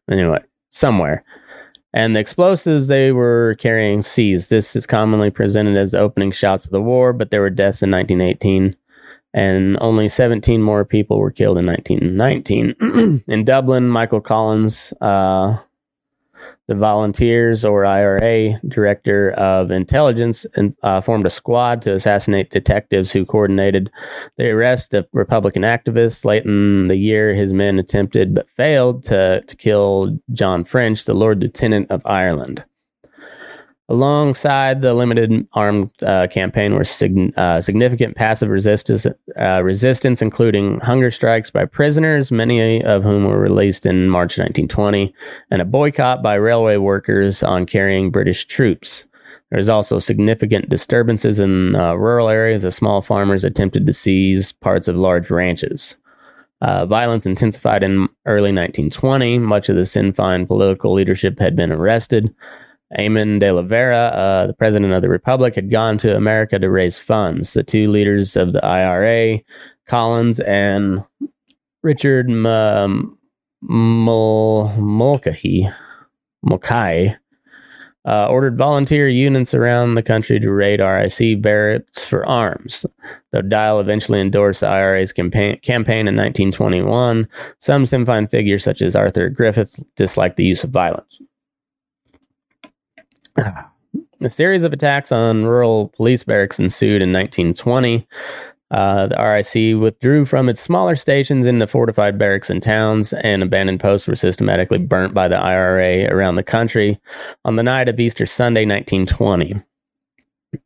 anyway, 0.09 0.39
somewhere. 0.69 1.23
And 1.93 2.15
the 2.15 2.19
explosives 2.19 2.87
they 2.87 3.11
were 3.11 3.55
carrying 3.59 4.01
seized. 4.01 4.49
This 4.49 4.75
is 4.75 4.85
commonly 4.85 5.31
presented 5.31 5.75
as 5.75 5.91
the 5.91 5.99
opening 5.99 6.31
shots 6.31 6.65
of 6.65 6.71
the 6.71 6.81
war, 6.81 7.13
but 7.13 7.31
there 7.31 7.41
were 7.41 7.49
deaths 7.49 7.81
in 7.81 7.89
1918, 7.89 8.75
and 9.33 9.77
only 9.81 10.07
17 10.07 10.61
more 10.61 10.85
people 10.85 11.17
were 11.17 11.31
killed 11.31 11.57
in 11.57 11.65
1919. 11.65 13.23
in 13.27 13.43
Dublin, 13.43 13.87
Michael 13.89 14.21
Collins, 14.21 14.93
uh, 15.01 15.57
the 16.67 16.75
Volunteers 16.75 17.65
or 17.65 17.85
IRA 17.85 18.59
director 18.67 19.31
of 19.31 19.71
intelligence 19.71 20.45
and 20.55 20.75
uh, 20.83 21.01
formed 21.01 21.25
a 21.25 21.29
squad 21.29 21.81
to 21.81 21.95
assassinate 21.95 22.51
detectives 22.51 23.11
who 23.11 23.25
coordinated 23.25 23.89
the 24.37 24.49
arrest 24.49 24.93
of 24.93 25.07
Republican 25.11 25.63
activists. 25.63 26.25
Late 26.25 26.45
in 26.45 26.87
the 26.87 26.95
year, 26.95 27.33
his 27.33 27.53
men 27.53 27.79
attempted 27.79 28.35
but 28.35 28.49
failed 28.49 29.03
to, 29.05 29.41
to 29.41 29.55
kill 29.55 30.17
John 30.31 30.63
French, 30.63 31.05
the 31.05 31.13
Lord 31.13 31.39
Lieutenant 31.39 31.89
of 31.89 32.05
Ireland. 32.05 32.63
Alongside 33.89 34.83
the 34.83 34.93
limited 34.93 35.47
armed 35.53 35.89
uh, 36.03 36.27
campaign 36.27 36.75
were 36.75 36.83
sig- 36.83 37.33
uh, 37.35 37.59
significant 37.59 38.15
passive 38.15 38.49
resistance, 38.49 39.07
uh, 39.39 39.63
resistance, 39.63 40.21
including 40.21 40.79
hunger 40.81 41.09
strikes 41.09 41.49
by 41.49 41.65
prisoners, 41.65 42.31
many 42.31 42.83
of 42.83 43.01
whom 43.01 43.25
were 43.25 43.39
released 43.39 43.87
in 43.87 44.07
March 44.07 44.37
1920, 44.37 45.11
and 45.49 45.59
a 45.59 45.65
boycott 45.65 46.21
by 46.21 46.35
railway 46.35 46.77
workers 46.77 47.41
on 47.41 47.65
carrying 47.65 48.11
British 48.11 48.45
troops. 48.45 49.05
There 49.49 49.57
was 49.57 49.69
also 49.69 49.97
significant 49.97 50.69
disturbances 50.69 51.39
in 51.39 51.75
uh, 51.75 51.95
rural 51.95 52.29
areas 52.29 52.63
as 52.63 52.75
small 52.75 53.01
farmers 53.01 53.43
attempted 53.43 53.87
to 53.87 53.93
seize 53.93 54.51
parts 54.51 54.87
of 54.87 54.97
large 54.97 55.31
ranches. 55.31 55.95
Uh, 56.61 56.85
violence 56.85 57.25
intensified 57.25 57.81
in 57.81 58.07
early 58.27 58.51
1920. 58.51 59.39
Much 59.39 59.67
of 59.67 59.75
the 59.75 59.85
Sinn 59.85 60.13
Féin 60.13 60.45
political 60.45 60.93
leadership 60.93 61.39
had 61.39 61.55
been 61.55 61.71
arrested. 61.71 62.31
Eamon 62.97 63.39
de 63.39 63.51
la 63.51 63.61
Vera, 63.61 64.07
uh, 64.07 64.47
the 64.47 64.53
president 64.53 64.93
of 64.93 65.01
the 65.01 65.09
republic, 65.09 65.55
had 65.55 65.69
gone 65.69 65.97
to 65.99 66.15
America 66.15 66.57
to 66.57 66.69
raise 66.69 66.97
funds. 66.97 67.53
The 67.53 67.63
two 67.63 67.91
leaders 67.91 68.35
of 68.35 68.53
the 68.53 68.65
IRA, 68.65 69.39
Collins 69.87 70.39
and 70.39 71.03
Richard 71.83 72.29
M- 72.29 73.17
Mulcahy, 73.61 75.69
Mulcahy 76.41 77.15
uh, 78.05 78.27
ordered 78.27 78.57
volunteer 78.57 79.07
units 79.07 79.53
around 79.53 79.93
the 79.93 80.01
country 80.01 80.39
to 80.39 80.51
raid 80.51 80.79
RIC 80.79 81.41
barracks 81.41 82.03
for 82.03 82.25
arms. 82.25 82.85
Though 83.31 83.41
Dial 83.41 83.79
eventually 83.79 84.21
endorsed 84.21 84.61
the 84.61 84.67
IRA's 84.67 85.11
campaign, 85.11 85.59
campaign 85.59 86.07
in 86.07 86.15
1921, 86.15 87.27
some 87.59 87.85
Sinn 87.85 88.05
Féin 88.05 88.29
figures 88.29 88.63
such 88.63 88.81
as 88.81 88.95
Arthur 88.95 89.29
Griffiths 89.29 89.83
disliked 89.95 90.37
the 90.37 90.45
use 90.45 90.63
of 90.63 90.71
violence. 90.71 91.21
A 94.21 94.29
series 94.29 94.63
of 94.63 94.73
attacks 94.73 95.11
on 95.11 95.45
rural 95.45 95.89
police 95.95 96.23
barracks 96.23 96.59
ensued 96.59 97.01
in 97.01 97.13
1920. 97.13 98.07
Uh, 98.71 99.07
the 99.07 99.15
RIC 99.15 99.81
withdrew 99.81 100.25
from 100.25 100.47
its 100.47 100.61
smaller 100.61 100.95
stations 100.95 101.47
into 101.47 101.65
fortified 101.65 102.19
barracks 102.19 102.49
and 102.49 102.61
towns, 102.61 103.13
and 103.13 103.41
abandoned 103.41 103.79
posts 103.79 104.07
were 104.07 104.15
systematically 104.15 104.77
burnt 104.77 105.13
by 105.13 105.27
the 105.27 105.37
IRA 105.37 106.05
around 106.13 106.35
the 106.35 106.43
country 106.43 106.99
on 107.45 107.55
the 107.55 107.63
night 107.63 107.89
of 107.89 107.99
Easter 107.99 108.27
Sunday, 108.27 108.65
1920. 108.65 109.61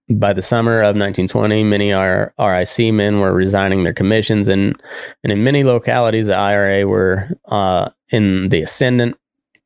By 0.10 0.34
the 0.34 0.42
summer 0.42 0.80
of 0.80 0.96
1920, 0.98 1.64
many 1.64 1.92
RIC 1.94 2.94
men 2.94 3.20
were 3.20 3.34
resigning 3.34 3.84
their 3.84 3.94
commissions, 3.94 4.50
and, 4.50 4.76
and 5.24 5.32
in 5.32 5.44
many 5.44 5.64
localities, 5.64 6.28
the 6.28 6.36
IRA 6.36 6.86
were 6.88 7.30
uh, 7.46 7.90
in 8.10 8.50
the 8.50 8.64
ascendant. 8.64 9.18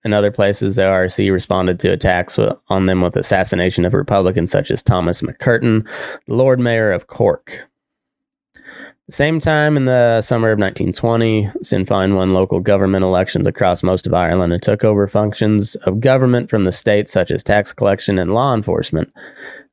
In 0.06 0.14
other 0.14 0.32
places, 0.32 0.76
the 0.76 0.90
RIC 0.90 1.32
responded 1.32 1.80
to 1.82 1.92
attacks 1.92 2.40
on 2.70 2.86
them 2.86 3.02
with 3.02 3.18
assassination 3.18 3.84
of 3.84 3.94
Republicans 3.94 4.52
such 4.52 4.72
as 4.72 4.84
Thomas 4.84 5.22
MacCurtain, 5.22 5.88
the 6.28 6.34
Lord 6.34 6.60
Mayor 6.60 6.92
of 6.92 7.08
Cork. 7.08 7.68
The 9.08 9.14
same 9.14 9.40
time 9.40 9.78
in 9.78 9.86
the 9.86 10.22
summer 10.22 10.52
of 10.52 10.60
1920, 10.60 11.50
Sinn 11.62 11.86
Féin 11.86 12.16
won 12.16 12.34
local 12.34 12.60
government 12.60 13.06
elections 13.06 13.48
across 13.48 13.82
most 13.82 14.06
of 14.06 14.14
Ireland 14.14 14.52
and 14.52 14.62
took 14.62 14.84
over 14.84 15.08
functions 15.08 15.76
of 15.86 16.02
government 16.02 16.50
from 16.50 16.66
the 16.66 16.74
state, 16.74 17.08
such 17.08 17.32
as 17.32 17.42
tax 17.42 17.72
collection 17.72 18.20
and 18.20 18.34
law 18.34 18.54
enforcement. 18.54 19.10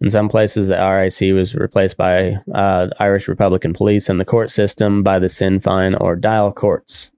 In 0.00 0.08
some 0.08 0.28
places, 0.28 0.68
the 0.68 0.76
RIC 0.76 1.34
was 1.34 1.56
replaced 1.56 1.96
by 1.96 2.36
uh, 2.54 2.90
Irish 3.00 3.26
Republican 3.26 3.72
police 3.72 4.08
and 4.08 4.20
the 4.20 4.24
court 4.24 4.52
system 4.52 5.02
by 5.02 5.18
the 5.18 5.28
Sinn 5.28 5.58
Féin 5.58 6.00
or 6.00 6.14
Dial 6.14 6.52
courts. 6.52 7.10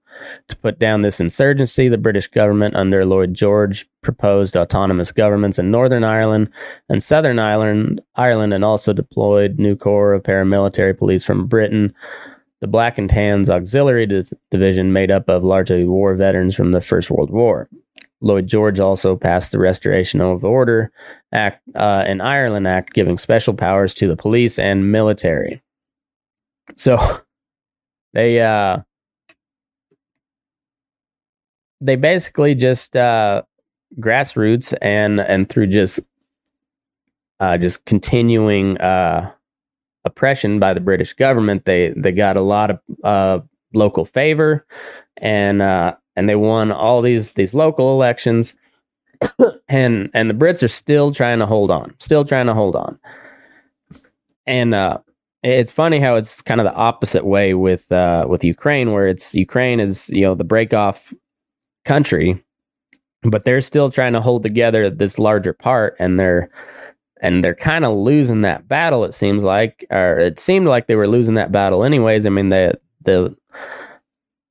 To 0.49 0.57
put 0.57 0.79
down 0.79 1.01
this 1.01 1.19
insurgency, 1.19 1.89
the 1.89 1.97
British 1.97 2.27
government 2.27 2.75
under 2.75 3.05
Lloyd 3.05 3.33
George 3.33 3.87
proposed 4.01 4.55
autonomous 4.55 5.11
governments 5.11 5.59
in 5.59 5.71
Northern 5.71 6.03
Ireland 6.03 6.49
and 6.89 7.01
Southern 7.03 7.39
Ireland, 7.39 8.01
Ireland 8.15 8.53
and 8.53 8.63
also 8.63 8.93
deployed 8.93 9.59
new 9.59 9.75
corps 9.75 10.13
of 10.13 10.23
paramilitary 10.23 10.97
police 10.97 11.23
from 11.23 11.47
Britain. 11.47 11.93
The 12.59 12.67
Black 12.67 12.97
and 12.97 13.09
Tans 13.09 13.49
Auxiliary 13.49 14.25
Division, 14.49 14.91
made 14.91 15.11
up 15.11 15.29
of 15.29 15.43
largely 15.43 15.85
war 15.85 16.15
veterans 16.15 16.55
from 16.55 16.71
the 16.71 16.81
First 16.81 17.11
World 17.11 17.29
War. 17.29 17.69
Lloyd 18.21 18.47
George 18.47 18.79
also 18.79 19.15
passed 19.15 19.51
the 19.51 19.59
Restoration 19.59 20.21
of 20.21 20.43
Order 20.43 20.91
Act, 21.31 21.61
uh, 21.75 22.03
an 22.07 22.21
Ireland 22.21 22.67
Act, 22.67 22.93
giving 22.93 23.17
special 23.17 23.53
powers 23.53 23.93
to 23.95 24.07
the 24.07 24.15
police 24.15 24.57
and 24.57 24.91
military. 24.91 25.61
So 26.75 27.21
they 28.13 28.41
uh, 28.41 28.79
they 31.81 31.95
basically 31.95 32.55
just 32.55 32.95
uh, 32.95 33.43
grassroots 33.99 34.73
and 34.81 35.19
and 35.19 35.49
through 35.49 35.67
just 35.67 35.99
uh, 37.39 37.57
just 37.57 37.85
continuing 37.85 38.77
uh, 38.79 39.31
oppression 40.05 40.59
by 40.59 40.73
the 40.73 40.79
British 40.79 41.13
government, 41.13 41.65
they 41.65 41.93
they 41.95 42.11
got 42.11 42.37
a 42.37 42.41
lot 42.41 42.81
of 43.03 43.47
local 43.73 44.05
favor, 44.05 44.65
and 45.17 45.61
uh, 45.61 45.93
and 46.15 46.27
they 46.27 46.35
won 46.35 46.71
all 46.71 47.01
these 47.01 47.33
these 47.33 47.53
local 47.53 47.93
elections, 47.93 48.55
and 49.67 50.09
and 50.13 50.29
the 50.29 50.33
Brits 50.33 50.63
are 50.63 50.67
still 50.67 51.11
trying 51.11 51.39
to 51.39 51.45
hold 51.45 51.69
on, 51.69 51.93
still 51.99 52.25
trying 52.25 52.47
to 52.47 52.53
hold 52.53 52.75
on, 52.75 52.97
and 54.47 54.73
uh, 54.73 54.97
it's 55.43 55.71
funny 55.71 55.99
how 55.99 56.15
it's 56.15 56.41
kind 56.41 56.59
of 56.59 56.65
the 56.65 56.73
opposite 56.73 57.25
way 57.25 57.53
with 57.53 57.91
uh, 57.91 58.25
with 58.27 58.43
Ukraine, 58.43 58.91
where 58.91 59.07
it's 59.07 59.35
Ukraine 59.35 59.79
is 59.79 60.09
you 60.09 60.21
know 60.21 60.33
the 60.33 60.43
break 60.43 60.73
off 60.73 61.13
country, 61.87 62.43
but 63.23 63.45
they're 63.45 63.61
still 63.61 63.89
trying 63.89 64.13
to 64.13 64.21
hold 64.21 64.43
together 64.43 64.89
this 64.89 65.17
larger 65.17 65.53
part, 65.53 65.95
and 65.99 66.19
they're 66.19 66.49
and 67.21 67.43
they're 67.43 67.55
kind 67.55 67.85
of 67.85 67.95
losing 67.95 68.41
that 68.41 68.67
battle. 68.67 69.03
It 69.03 69.13
seems 69.13 69.43
like, 69.43 69.85
or 69.89 70.19
it 70.19 70.39
seemed 70.39 70.67
like 70.67 70.87
they 70.87 70.95
were 70.95 71.07
losing 71.07 71.35
that 71.35 71.51
battle 71.51 71.83
anyways. 71.83 72.25
I 72.25 72.29
mean, 72.29 72.49
the 72.49 72.79
the 73.03 73.35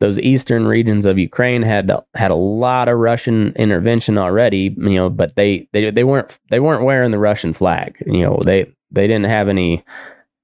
those 0.01 0.19
eastern 0.19 0.67
regions 0.67 1.07
of 1.07 1.19
Ukraine 1.19 1.63
had 1.63 1.91
had 2.15 2.31
a 2.31 2.35
lot 2.35 2.89
of 2.89 2.99
Russian 2.99 3.53
intervention 3.57 4.19
already, 4.19 4.75
you 4.77 4.95
know, 4.95 5.09
but 5.09 5.37
they 5.37 5.69
they 5.73 5.91
they 5.91 6.05
weren't 6.05 6.39
they 6.51 6.61
weren't 6.61 6.85
wearing 6.85 7.13
the 7.13 7.19
Russian 7.19 7.53
flag. 7.53 7.97
You 8.07 8.23
know, 8.23 8.43
they 8.45 8.73
they 8.91 9.07
didn't 9.07 9.31
have 9.31 9.49
any 9.49 9.85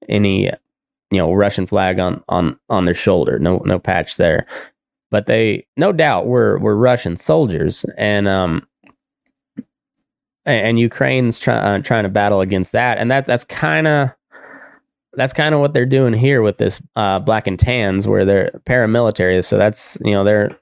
any 0.07 0.45
you 1.11 1.17
know 1.17 1.33
Russian 1.33 1.67
flag 1.67 1.99
on 1.99 2.23
on 2.29 2.57
on 2.69 2.85
their 2.85 2.93
shoulder. 2.93 3.37
No 3.37 3.57
no 3.65 3.79
patch 3.79 4.17
there 4.17 4.47
but 5.13 5.27
they 5.27 5.63
no 5.77 5.91
doubt 5.91 6.25
were 6.25 6.57
were 6.57 6.75
Russian 6.75 7.17
soldiers, 7.17 7.85
and 7.99 8.27
um, 8.27 8.67
and 10.43 10.79
Ukraine's 10.79 11.37
trying 11.37 11.81
uh, 11.81 11.83
trying 11.83 12.01
to 12.01 12.09
battle 12.09 12.41
against 12.41 12.71
that, 12.71 12.97
and 12.97 13.11
that 13.11 13.27
that's 13.27 13.45
kind 13.45 13.85
of 13.85 14.09
that's 15.13 15.31
kind 15.31 15.53
of 15.53 15.61
what 15.61 15.71
they're 15.71 15.85
doing 15.85 16.13
here 16.13 16.41
with 16.41 16.57
this 16.57 16.81
uh, 16.95 17.19
black 17.19 17.45
and 17.45 17.59
tans, 17.59 18.07
where 18.07 18.25
they're 18.25 18.49
paramilitary. 18.65 19.45
So 19.45 19.59
that's 19.59 19.99
you 20.03 20.13
know 20.13 20.23
they're 20.23 20.57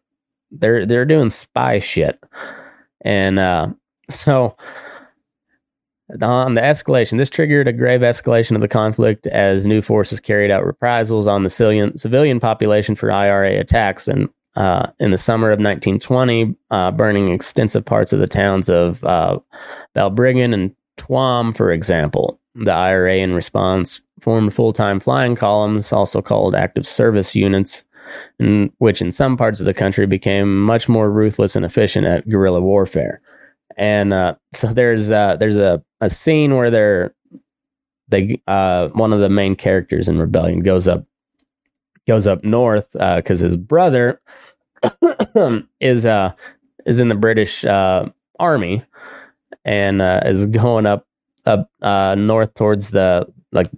they're 0.51 0.85
they're 0.85 1.05
doing 1.05 1.29
spy 1.29 1.79
shit, 1.79 2.21
and 3.05 3.39
uh, 3.39 3.69
so 4.09 4.57
on 6.21 6.55
the 6.55 6.61
escalation, 6.61 7.17
this 7.17 7.29
triggered 7.29 7.69
a 7.69 7.73
grave 7.73 8.01
escalation 8.01 8.55
of 8.55 8.61
the 8.61 8.67
conflict 8.67 9.27
as 9.27 9.65
new 9.65 9.81
forces 9.81 10.19
carried 10.19 10.51
out 10.51 10.65
reprisals 10.65 11.25
on 11.25 11.43
the 11.43 11.49
civilian, 11.49 11.97
civilian 11.97 12.39
population 12.39 12.95
for 12.95 13.13
IRA 13.13 13.57
attacks. 13.59 14.09
And 14.09 14.27
uh, 14.55 14.87
in 14.99 15.11
the 15.11 15.17
summer 15.17 15.47
of 15.47 15.59
1920, 15.59 16.55
uh, 16.71 16.91
burning 16.91 17.29
extensive 17.29 17.85
parts 17.85 18.11
of 18.11 18.19
the 18.19 18.27
towns 18.27 18.69
of 18.69 19.03
uh, 19.03 19.39
Balbriggan 19.95 20.53
and 20.53 20.75
Tuam, 20.97 21.55
for 21.55 21.71
example. 21.71 22.39
The 22.55 22.71
IRA, 22.71 23.17
in 23.17 23.33
response, 23.33 24.01
formed 24.19 24.53
full 24.53 24.73
time 24.73 24.99
flying 24.99 25.35
columns, 25.35 25.93
also 25.93 26.21
called 26.21 26.53
active 26.53 26.85
service 26.85 27.33
units, 27.33 27.83
in, 28.39 28.71
which 28.79 29.01
in 29.01 29.11
some 29.11 29.37
parts 29.37 29.61
of 29.61 29.65
the 29.65 29.73
country 29.73 30.05
became 30.05 30.61
much 30.61 30.89
more 30.89 31.09
ruthless 31.09 31.55
and 31.55 31.63
efficient 31.63 32.05
at 32.05 32.27
guerrilla 32.27 32.59
warfare. 32.59 33.21
And 33.77 34.13
uh, 34.13 34.35
so 34.53 34.73
there's 34.73 35.11
uh, 35.11 35.37
there's 35.37 35.55
a, 35.55 35.81
a 36.01 36.09
scene 36.09 36.57
where 36.57 36.69
they're 36.69 37.15
they 38.09 38.41
one 38.45 39.13
of 39.13 39.21
the 39.21 39.29
main 39.29 39.55
characters 39.55 40.09
in 40.09 40.19
Rebellion 40.19 40.59
goes 40.59 40.89
up 40.89 41.05
goes 42.07 42.27
up 42.27 42.43
north 42.43 42.91
because 42.93 43.43
uh, 43.43 43.47
his 43.47 43.57
brother 43.57 44.21
is 45.79 46.05
uh 46.05 46.31
is 46.85 46.99
in 46.99 47.09
the 47.09 47.15
British 47.15 47.63
uh, 47.65 48.05
army 48.39 48.83
and 49.65 50.01
uh, 50.01 50.21
is 50.25 50.45
going 50.47 50.85
up 50.85 51.07
up 51.45 51.69
uh, 51.81 52.15
north 52.15 52.53
towards 52.53 52.91
the 52.91 53.25
like 53.51 53.69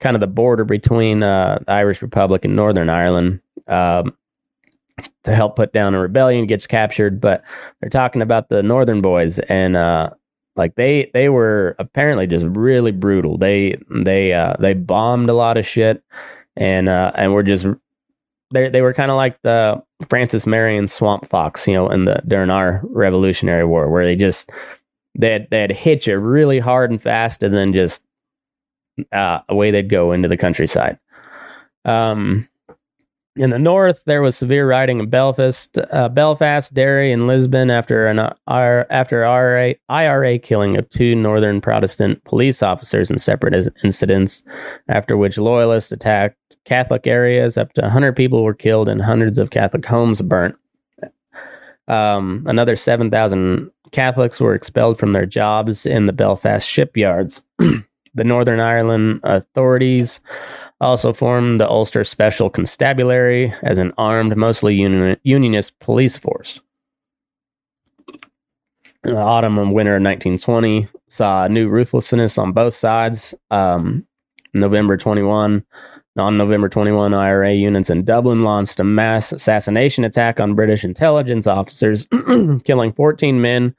kind 0.00 0.16
of 0.16 0.20
the 0.20 0.26
border 0.26 0.64
between 0.64 1.22
uh, 1.22 1.58
the 1.66 1.72
Irish 1.72 2.02
Republic 2.02 2.44
and 2.44 2.56
Northern 2.56 2.88
Ireland 2.88 3.40
um, 3.68 4.16
to 5.24 5.34
help 5.34 5.56
put 5.56 5.72
down 5.72 5.94
a 5.94 6.00
rebellion. 6.00 6.46
Gets 6.46 6.66
captured, 6.66 7.20
but 7.20 7.42
they're 7.80 7.90
talking 7.90 8.22
about 8.22 8.48
the 8.48 8.62
Northern 8.62 9.00
boys 9.00 9.38
and 9.40 9.76
uh, 9.76 10.10
like 10.56 10.74
they 10.74 11.10
they 11.14 11.28
were 11.28 11.76
apparently 11.78 12.26
just 12.26 12.46
really 12.46 12.92
brutal. 12.92 13.38
They 13.38 13.76
they 13.90 14.32
uh, 14.32 14.54
they 14.58 14.74
bombed 14.74 15.30
a 15.30 15.34
lot 15.34 15.56
of 15.56 15.66
shit 15.66 16.02
and 16.60 16.88
uh, 16.88 17.10
and 17.16 17.32
were 17.32 17.42
just 17.42 17.66
they 18.52 18.68
they 18.68 18.82
were 18.82 18.94
kind 18.94 19.10
of 19.10 19.16
like 19.16 19.40
the 19.42 19.82
Francis 20.08 20.46
Marion 20.46 20.86
Swamp 20.86 21.26
Fox, 21.28 21.66
you 21.66 21.74
know, 21.74 21.88
in 21.88 22.04
the 22.04 22.22
during 22.28 22.50
our 22.50 22.80
Revolutionary 22.84 23.64
War, 23.64 23.90
where 23.90 24.04
they 24.04 24.14
just 24.14 24.50
they'd 25.18 25.48
they'd 25.50 25.72
hit 25.72 26.06
you 26.06 26.16
really 26.18 26.60
hard 26.60 26.90
and 26.90 27.02
fast, 27.02 27.42
and 27.42 27.54
then 27.54 27.72
just 27.72 28.02
uh, 29.10 29.40
away 29.48 29.70
they'd 29.70 29.88
go 29.88 30.12
into 30.12 30.28
the 30.28 30.36
countryside. 30.36 30.98
Um, 31.86 32.46
in 33.36 33.50
the 33.50 33.58
north, 33.58 34.02
there 34.04 34.20
was 34.20 34.36
severe 34.36 34.68
rioting 34.68 34.98
in 34.98 35.08
Belfast, 35.08 35.78
uh, 35.78 36.08
Belfast, 36.08 36.74
Derry, 36.74 37.12
and 37.12 37.26
Lisburn 37.26 37.70
after 37.70 38.06
an 38.06 38.18
uh, 38.18 38.34
after 38.46 39.24
IRA, 39.24 39.76
IRA 39.88 40.38
killing 40.38 40.76
of 40.76 40.90
two 40.90 41.14
northern 41.14 41.60
Protestant 41.60 42.22
police 42.24 42.62
officers 42.62 43.10
in 43.10 43.18
separate 43.18 43.54
incidents, 43.82 44.42
after 44.88 45.16
which 45.16 45.38
loyalists 45.38 45.92
attacked 45.92 46.36
Catholic 46.64 47.06
areas. 47.06 47.56
Up 47.56 47.72
to 47.74 47.82
100 47.82 48.14
people 48.14 48.42
were 48.42 48.54
killed 48.54 48.88
and 48.88 49.00
hundreds 49.00 49.38
of 49.38 49.50
Catholic 49.50 49.84
homes 49.84 50.20
burnt. 50.22 50.56
Um, 51.88 52.44
another 52.46 52.76
7,000 52.76 53.70
Catholics 53.90 54.40
were 54.40 54.54
expelled 54.54 54.98
from 54.98 55.12
their 55.12 55.26
jobs 55.26 55.86
in 55.86 56.06
the 56.06 56.12
Belfast 56.12 56.66
shipyards. 56.66 57.42
the 57.58 58.24
Northern 58.24 58.60
Ireland 58.60 59.20
authorities 59.24 60.20
also 60.80 61.12
formed 61.12 61.60
the 61.60 61.68
Ulster 61.68 62.04
Special 62.04 62.48
Constabulary 62.48 63.52
as 63.62 63.78
an 63.78 63.92
armed, 63.98 64.36
mostly 64.36 64.74
union, 64.74 65.16
unionist 65.24 65.78
police 65.80 66.16
force. 66.16 66.60
In 69.02 69.14
the 69.14 69.20
autumn 69.20 69.58
and 69.58 69.72
winter 69.72 69.96
of 69.96 70.02
1920 70.02 70.88
saw 71.08 71.48
new 71.48 71.68
ruthlessness 71.68 72.38
on 72.38 72.52
both 72.52 72.74
sides. 72.74 73.34
Um, 73.50 74.06
November 74.52 74.96
21, 74.96 75.64
on 76.16 76.36
November 76.36 76.68
21, 76.68 77.14
IRA 77.14 77.52
units 77.52 77.90
in 77.90 78.04
Dublin 78.04 78.42
launched 78.42 78.80
a 78.80 78.84
mass 78.84 79.32
assassination 79.32 80.04
attack 80.04 80.40
on 80.40 80.54
British 80.54 80.84
intelligence 80.84 81.46
officers, 81.46 82.06
killing 82.64 82.92
14 82.92 83.40
men 83.40 83.74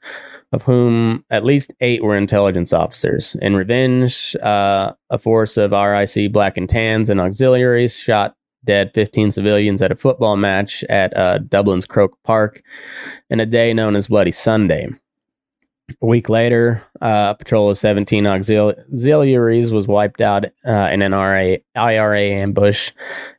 of 0.52 0.62
whom 0.62 1.24
at 1.30 1.44
least 1.44 1.72
eight 1.80 2.02
were 2.02 2.16
intelligence 2.16 2.72
officers. 2.72 3.36
In 3.40 3.56
revenge, 3.56 4.36
uh, 4.36 4.92
a 5.10 5.18
force 5.18 5.56
of 5.56 5.72
RIC 5.72 6.32
Black 6.32 6.58
and 6.58 6.68
Tans 6.68 7.08
and 7.08 7.20
auxiliaries 7.20 7.94
shot 7.94 8.36
dead 8.64 8.92
15 8.94 9.32
civilians 9.32 9.82
at 9.82 9.90
a 9.90 9.96
football 9.96 10.36
match 10.36 10.84
at 10.84 11.16
uh, 11.16 11.38
Dublin's 11.38 11.86
Croke 11.86 12.16
Park 12.22 12.62
in 13.28 13.40
a 13.40 13.46
day 13.46 13.74
known 13.74 13.96
as 13.96 14.08
Bloody 14.08 14.30
Sunday. 14.30 14.88
A 16.00 16.06
week 16.06 16.28
later, 16.28 16.82
uh, 17.00 17.34
a 17.34 17.34
patrol 17.36 17.70
of 17.70 17.78
17 17.78 18.26
auxiliaries 18.26 19.72
was 19.72 19.86
wiped 19.86 20.20
out 20.20 20.44
uh, 20.66 20.88
in 20.92 21.02
an 21.02 21.12
RA, 21.12 21.56
IRA 21.74 22.22
ambush 22.22 22.92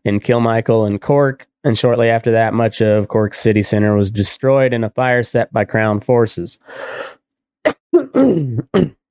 in 0.04 0.20
Kilmichael 0.20 0.86
and 0.86 1.02
Cork. 1.02 1.48
And 1.64 1.78
shortly 1.78 2.10
after 2.10 2.32
that, 2.32 2.54
much 2.54 2.82
of 2.82 3.08
Cork 3.08 3.34
city 3.34 3.64
center 3.64 3.96
was 3.96 4.12
destroyed 4.12 4.74
in 4.74 4.84
a 4.84 4.90
fire 4.90 5.24
set 5.24 5.54
by 5.54 5.66
Crown 5.66 6.00
forces. 6.00 6.60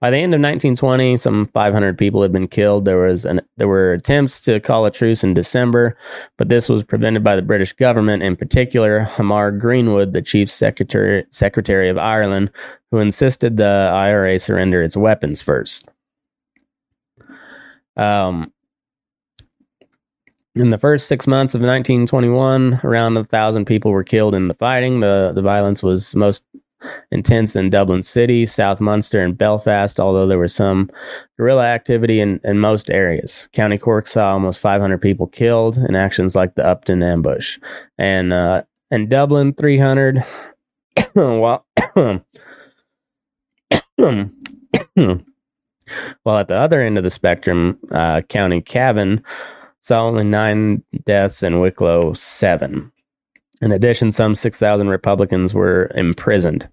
By 0.00 0.10
the 0.10 0.18
end 0.18 0.34
of 0.34 0.40
1920, 0.40 1.16
some 1.16 1.46
500 1.46 1.98
people 1.98 2.22
had 2.22 2.32
been 2.32 2.46
killed. 2.46 2.84
There 2.84 2.98
was 2.98 3.24
an, 3.24 3.40
there 3.56 3.66
were 3.66 3.92
attempts 3.92 4.40
to 4.42 4.60
call 4.60 4.86
a 4.86 4.90
truce 4.90 5.24
in 5.24 5.34
December, 5.34 5.96
but 6.36 6.48
this 6.48 6.68
was 6.68 6.84
prevented 6.84 7.24
by 7.24 7.34
the 7.34 7.42
British 7.42 7.72
government, 7.72 8.22
in 8.22 8.36
particular 8.36 9.00
Hamar 9.00 9.50
Greenwood, 9.50 10.12
the 10.12 10.22
chief 10.22 10.50
secretary 10.50 11.26
secretary 11.30 11.88
of 11.88 11.98
Ireland, 11.98 12.50
who 12.90 12.98
insisted 12.98 13.56
the 13.56 13.90
IRA 13.92 14.38
surrender 14.38 14.82
its 14.82 14.96
weapons 14.96 15.42
first. 15.42 15.86
Um, 17.96 18.52
in 20.54 20.70
the 20.70 20.78
first 20.78 21.06
six 21.06 21.26
months 21.26 21.54
of 21.54 21.60
1921, 21.60 22.80
around 22.84 23.16
a 23.16 23.24
thousand 23.24 23.66
people 23.66 23.90
were 23.90 24.04
killed 24.04 24.34
in 24.34 24.48
the 24.48 24.54
fighting. 24.54 25.00
the 25.00 25.32
The 25.34 25.42
violence 25.42 25.82
was 25.82 26.14
most 26.14 26.44
intense 27.10 27.56
in 27.56 27.70
Dublin 27.70 28.02
City, 28.02 28.46
South 28.46 28.80
Munster, 28.80 29.22
and 29.22 29.36
Belfast, 29.36 29.98
although 29.98 30.26
there 30.26 30.38
was 30.38 30.54
some 30.54 30.90
guerrilla 31.36 31.66
activity 31.66 32.20
in, 32.20 32.40
in 32.44 32.58
most 32.58 32.90
areas. 32.90 33.48
County 33.52 33.78
Cork 33.78 34.06
saw 34.06 34.32
almost 34.32 34.60
500 34.60 35.00
people 35.00 35.26
killed 35.26 35.76
in 35.76 35.94
actions 35.94 36.34
like 36.36 36.54
the 36.54 36.66
Upton 36.66 37.02
ambush. 37.02 37.58
And 37.98 38.32
uh, 38.32 38.62
in 38.90 39.08
Dublin, 39.08 39.54
300. 39.54 40.24
while, 41.12 41.66
while 46.22 46.38
at 46.38 46.48
the 46.48 46.56
other 46.56 46.80
end 46.80 46.98
of 46.98 47.04
the 47.04 47.10
spectrum, 47.10 47.78
uh, 47.90 48.22
County 48.22 48.60
Cavan 48.60 49.22
saw 49.80 50.04
only 50.04 50.24
nine 50.24 50.82
deaths 51.06 51.42
and 51.42 51.60
Wicklow, 51.60 52.12
seven. 52.14 52.92
In 53.60 53.72
addition, 53.72 54.12
some 54.12 54.34
6,000 54.34 54.88
Republicans 54.88 55.52
were 55.52 55.90
imprisoned. 55.94 56.68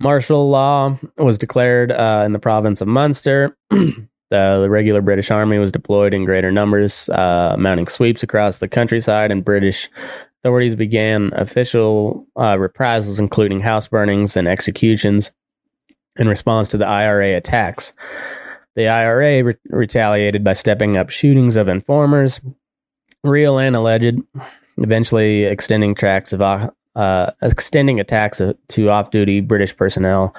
Martial 0.00 0.48
law 0.48 0.98
was 1.18 1.36
declared 1.36 1.92
uh, 1.92 2.22
in 2.24 2.32
the 2.32 2.38
province 2.38 2.80
of 2.80 2.88
Munster. 2.88 3.54
the, 3.70 4.08
the, 4.30 4.70
regular 4.70 5.02
British 5.02 5.30
army 5.30 5.58
was 5.58 5.70
deployed 5.70 6.14
in 6.14 6.24
greater 6.24 6.50
numbers, 6.50 7.10
uh, 7.10 7.54
mounting 7.58 7.86
sweeps 7.86 8.22
across 8.22 8.58
the 8.58 8.68
countryside, 8.68 9.30
and 9.30 9.44
British 9.44 9.90
authorities 10.42 10.74
began 10.74 11.30
official 11.34 12.26
uh, 12.38 12.56
reprisals, 12.58 13.18
including 13.18 13.60
house 13.60 13.88
burnings 13.88 14.38
and 14.38 14.48
executions, 14.48 15.30
in 16.16 16.28
response 16.28 16.68
to 16.68 16.78
the 16.78 16.86
IRA 16.86 17.36
attacks. 17.36 17.92
The 18.76 18.88
IRA 18.88 19.44
re- 19.44 19.54
retaliated 19.68 20.42
by 20.42 20.54
stepping 20.54 20.96
up 20.96 21.10
shootings 21.10 21.56
of 21.56 21.68
informers, 21.68 22.40
real 23.24 23.58
and 23.58 23.76
alleged, 23.76 24.18
eventually 24.78 25.44
extending 25.44 25.94
tracks 25.94 26.32
of 26.32 26.40
uh, 26.42 27.30
extending 27.42 28.00
attacks 28.00 28.40
to 28.68 28.88
off-duty 28.88 29.40
British 29.40 29.76
personnel 29.76 30.34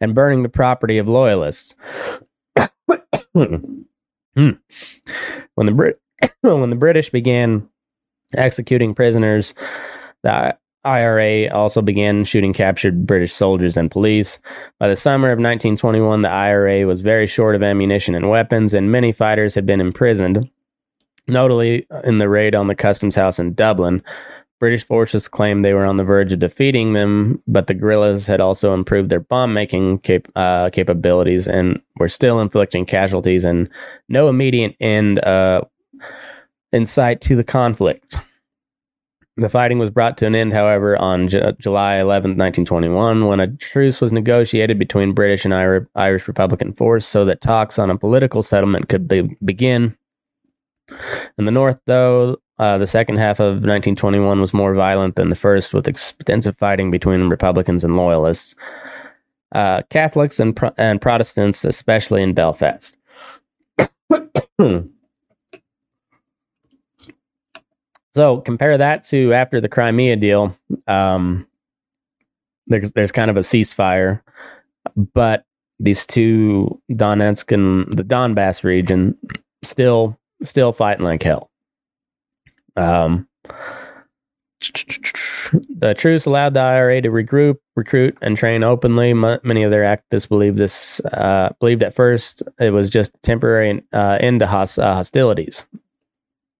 and 0.00 0.14
burning 0.14 0.42
the 0.42 0.48
property 0.48 0.98
of 0.98 1.08
loyalists. 1.08 1.74
Hmm. 4.34 4.52
When 5.56 5.66
the 5.66 5.72
Brit- 5.72 6.00
when 6.40 6.70
the 6.70 6.76
British 6.76 7.10
began 7.10 7.68
executing 8.34 8.94
prisoners, 8.94 9.54
the 10.22 10.56
IRA 10.84 11.52
also 11.52 11.80
began 11.80 12.24
shooting 12.24 12.52
captured 12.52 13.06
British 13.06 13.32
soldiers 13.32 13.76
and 13.76 13.90
police. 13.90 14.38
By 14.78 14.88
the 14.88 14.96
summer 14.96 15.28
of 15.28 15.36
1921, 15.36 16.22
the 16.22 16.30
IRA 16.30 16.86
was 16.86 17.00
very 17.00 17.26
short 17.26 17.54
of 17.54 17.62
ammunition 17.62 18.14
and 18.14 18.30
weapons, 18.30 18.74
and 18.74 18.90
many 18.90 19.12
fighters 19.12 19.54
had 19.54 19.66
been 19.66 19.80
imprisoned. 19.80 20.50
Notably, 21.28 21.86
in 22.04 22.18
the 22.18 22.28
raid 22.28 22.54
on 22.54 22.66
the 22.66 22.74
customs 22.74 23.14
house 23.14 23.38
in 23.38 23.54
Dublin, 23.54 24.02
British 24.62 24.86
forces 24.86 25.26
claimed 25.26 25.64
they 25.64 25.74
were 25.74 25.84
on 25.84 25.96
the 25.96 26.04
verge 26.04 26.32
of 26.32 26.38
defeating 26.38 26.92
them, 26.92 27.42
but 27.48 27.66
the 27.66 27.74
guerrillas 27.74 28.28
had 28.28 28.40
also 28.40 28.74
improved 28.74 29.10
their 29.10 29.18
bomb 29.18 29.52
making 29.52 29.98
cap- 29.98 30.28
uh, 30.36 30.70
capabilities 30.70 31.48
and 31.48 31.80
were 31.96 32.08
still 32.08 32.38
inflicting 32.38 32.86
casualties 32.86 33.44
and 33.44 33.68
no 34.08 34.28
immediate 34.28 34.76
end 34.78 35.18
uh, 35.24 35.62
in 36.72 36.84
sight 36.84 37.20
to 37.22 37.34
the 37.34 37.42
conflict. 37.42 38.16
The 39.36 39.48
fighting 39.48 39.80
was 39.80 39.90
brought 39.90 40.16
to 40.18 40.26
an 40.26 40.36
end, 40.36 40.52
however, 40.52 40.96
on 40.96 41.26
J- 41.26 41.54
July 41.58 41.96
11, 41.96 42.32
1921, 42.32 43.26
when 43.26 43.40
a 43.40 43.48
truce 43.56 44.00
was 44.00 44.12
negotiated 44.12 44.78
between 44.78 45.12
British 45.12 45.44
and 45.44 45.54
Irish 45.96 46.28
Republican 46.28 46.72
force 46.72 47.04
so 47.04 47.24
that 47.24 47.40
talks 47.40 47.78
on 47.80 47.90
a 47.90 47.98
political 47.98 48.44
settlement 48.44 48.88
could 48.88 49.08
be- 49.08 49.36
begin 49.44 49.96
In 51.38 51.44
the 51.44 51.50
north, 51.50 51.78
though, 51.86 52.38
uh, 52.58 52.78
the 52.78 52.86
second 52.86 53.16
half 53.16 53.40
of 53.40 53.54
1921 53.54 54.40
was 54.40 54.54
more 54.54 54.74
violent 54.74 55.16
than 55.16 55.30
the 55.30 55.36
first, 55.36 55.74
with 55.74 55.88
extensive 55.88 56.56
fighting 56.58 56.90
between 56.90 57.28
Republicans 57.28 57.82
and 57.84 57.96
Loyalists, 57.96 58.54
uh, 59.54 59.82
Catholics 59.90 60.38
and, 60.38 60.54
Pro- 60.54 60.72
and 60.76 61.00
Protestants, 61.00 61.64
especially 61.64 62.22
in 62.22 62.34
Belfast. 62.34 62.94
so 68.14 68.40
compare 68.42 68.78
that 68.78 69.04
to 69.04 69.32
after 69.32 69.60
the 69.60 69.68
Crimea 69.68 70.16
deal. 70.16 70.56
Um, 70.86 71.46
there's 72.66 72.92
there's 72.92 73.12
kind 73.12 73.30
of 73.30 73.36
a 73.36 73.40
ceasefire, 73.40 74.20
but 74.96 75.44
these 75.80 76.06
two 76.06 76.80
Donetsk 76.90 77.52
and 77.52 77.92
the 77.92 78.04
Donbass 78.04 78.62
region 78.62 79.16
still 79.64 80.18
still 80.44 80.72
fighting 80.72 81.04
like 81.04 81.22
hell. 81.22 81.50
Um, 82.76 83.28
the 84.60 85.94
truce 85.96 86.24
allowed 86.24 86.54
the 86.54 86.60
IRA 86.60 87.00
to 87.02 87.08
regroup, 87.08 87.56
recruit, 87.74 88.16
and 88.22 88.36
train 88.36 88.62
openly. 88.62 89.10
M- 89.10 89.40
many 89.42 89.62
of 89.64 89.70
their 89.70 89.82
activists 89.82 90.28
believed 90.28 90.58
this. 90.58 91.00
Uh, 91.00 91.52
believed 91.58 91.82
at 91.82 91.94
first 91.94 92.42
it 92.60 92.70
was 92.70 92.88
just 92.88 93.14
a 93.14 93.18
temporary 93.18 93.82
uh, 93.92 94.18
end 94.20 94.40
to 94.40 94.46
uh, 94.46 94.66
hostilities. 94.76 95.64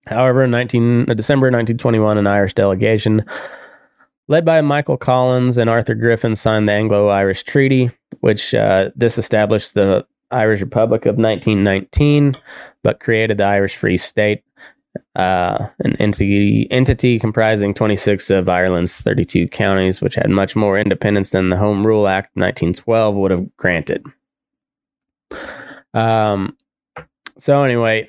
However, 0.06 0.44
in 0.44 0.50
19 0.50 1.10
uh, 1.10 1.14
December 1.14 1.46
1921, 1.46 2.18
an 2.18 2.26
Irish 2.26 2.54
delegation 2.54 3.24
led 4.28 4.44
by 4.44 4.60
Michael 4.60 4.96
Collins 4.96 5.58
and 5.58 5.70
Arthur 5.70 5.94
Griffith 5.94 6.38
signed 6.38 6.68
the 6.68 6.72
Anglo-Irish 6.72 7.44
Treaty, 7.44 7.90
which 8.20 8.54
uh, 8.54 8.90
disestablished 8.98 9.74
the 9.74 10.04
Irish 10.30 10.60
Republic 10.60 11.02
of 11.02 11.16
1919, 11.16 12.36
but 12.82 13.00
created 13.00 13.38
the 13.38 13.44
Irish 13.44 13.76
Free 13.76 13.96
State, 13.96 14.42
uh, 15.16 15.68
an 15.80 15.96
entity, 15.96 16.66
entity 16.70 17.18
comprising 17.18 17.74
26 17.74 18.30
of 18.30 18.48
Ireland's 18.48 19.00
32 19.00 19.48
counties, 19.48 20.00
which 20.00 20.14
had 20.16 20.30
much 20.30 20.56
more 20.56 20.78
independence 20.78 21.30
than 21.30 21.50
the 21.50 21.56
Home 21.56 21.86
Rule 21.86 22.08
Act 22.08 22.36
1912 22.36 23.14
would 23.14 23.30
have 23.30 23.56
granted. 23.56 24.04
Um, 25.94 26.56
so 27.38 27.62
anyway, 27.62 28.08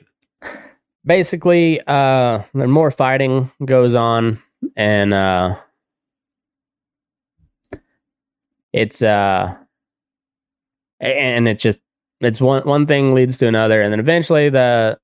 basically, 1.06 1.82
uh, 1.88 2.44
more 2.54 2.92
fighting 2.92 3.52
goes 3.64 3.96
on, 3.96 4.42
and 4.76 5.14
uh, 5.14 5.56
it's 8.72 9.02
uh, 9.02 9.56
and 11.00 11.48
it 11.48 11.60
just 11.60 11.80
it's 12.26 12.42
one 12.42 12.64
one 12.64 12.86
thing 12.86 13.14
leads 13.14 13.38
to 13.40 13.48
another, 13.48 13.82
and 13.82 13.92
then 13.92 14.00
eventually 14.00 14.50
the 14.50 14.98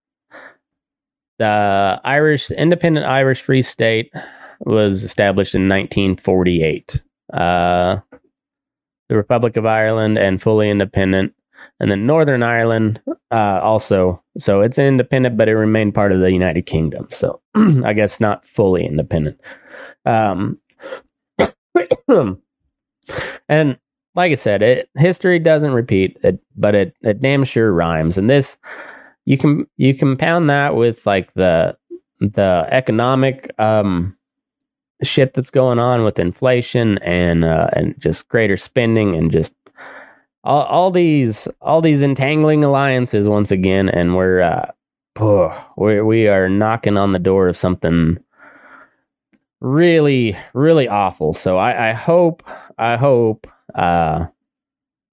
the 1.38 2.01
Irish 2.03 2.51
independent 2.51 3.05
Irish 3.05 3.41
Free 3.41 3.61
State 3.61 4.13
was 4.61 5.03
established 5.03 5.55
in 5.55 5.70
1948. 5.70 7.01
Uh, 7.34 7.97
the 9.07 9.15
Republic 9.15 9.57
of 9.57 9.65
Ireland 9.65 10.17
and 10.17 10.41
fully 10.41 10.70
independent, 10.70 11.34
and 11.80 11.89
then 11.89 12.05
Northern 12.05 12.43
Ireland 12.43 13.01
uh, 13.32 13.59
also. 13.61 14.24
So 14.38 14.61
it's 14.61 14.78
independent, 14.78 15.38
but 15.38 15.49
it 15.49 15.55
remained 15.55 15.95
part 15.95 16.11
of 16.11 16.20
the 16.20 16.32
United 16.32 16.65
Kingdom. 16.65 17.07
So 17.11 17.41
I 17.55 17.93
guess 17.93 18.20
not 18.20 18.45
fully 18.45 18.86
independent. 18.86 19.39
Um, 20.05 20.59
and 23.49 23.78
like 24.16 24.32
I 24.32 24.36
said, 24.36 24.62
it 24.62 24.89
history 24.95 25.39
doesn't 25.39 25.74
repeat, 25.74 26.18
it, 26.24 26.39
but 26.55 26.76
it 26.76 26.95
it 27.01 27.22
damn 27.22 27.43
sure 27.43 27.72
rhymes. 27.72 28.18
And 28.18 28.30
this 28.30 28.57
you 29.26 29.38
can 29.38 29.68
you 29.78 29.93
compound 29.93 30.49
that 30.49 30.76
with 30.76 31.05
like 31.05 31.34
the 31.34 31.78
the 32.20 32.68
economic 32.72 33.51
um 33.60 34.16
shit 35.03 35.34
that's 35.34 35.49
going 35.49 35.80
on 35.80 36.03
with 36.03 36.20
inflation 36.20 36.97
and 36.99 37.45
uh, 37.45 37.70
and 37.74 37.95
just 37.99 38.28
greater 38.28 38.57
spending 38.57 39.16
and 39.16 39.32
just 39.32 39.53
all, 40.43 40.64
all 40.64 40.91
these 40.91 41.47
all 41.62 41.82
these 41.82 42.01
entangling 42.01 42.64
alliances 42.64 43.28
once 43.28 43.51
again. 43.51 43.89
And 43.89 44.16
we're 44.16 44.41
uh 44.41 44.72
we 45.78 46.01
we 46.01 46.28
are 46.28 46.49
knocking 46.49 46.97
on 46.97 47.12
the 47.12 47.20
door 47.20 47.47
of 47.47 47.57
something 47.57 48.18
really 49.62 50.38
really 50.53 50.88
awful. 50.88 51.34
So 51.34 51.57
i 51.57 51.89
i 51.89 51.93
hope 51.93 52.43
i 52.78 52.95
hope 52.97 53.47
uh 53.76 54.26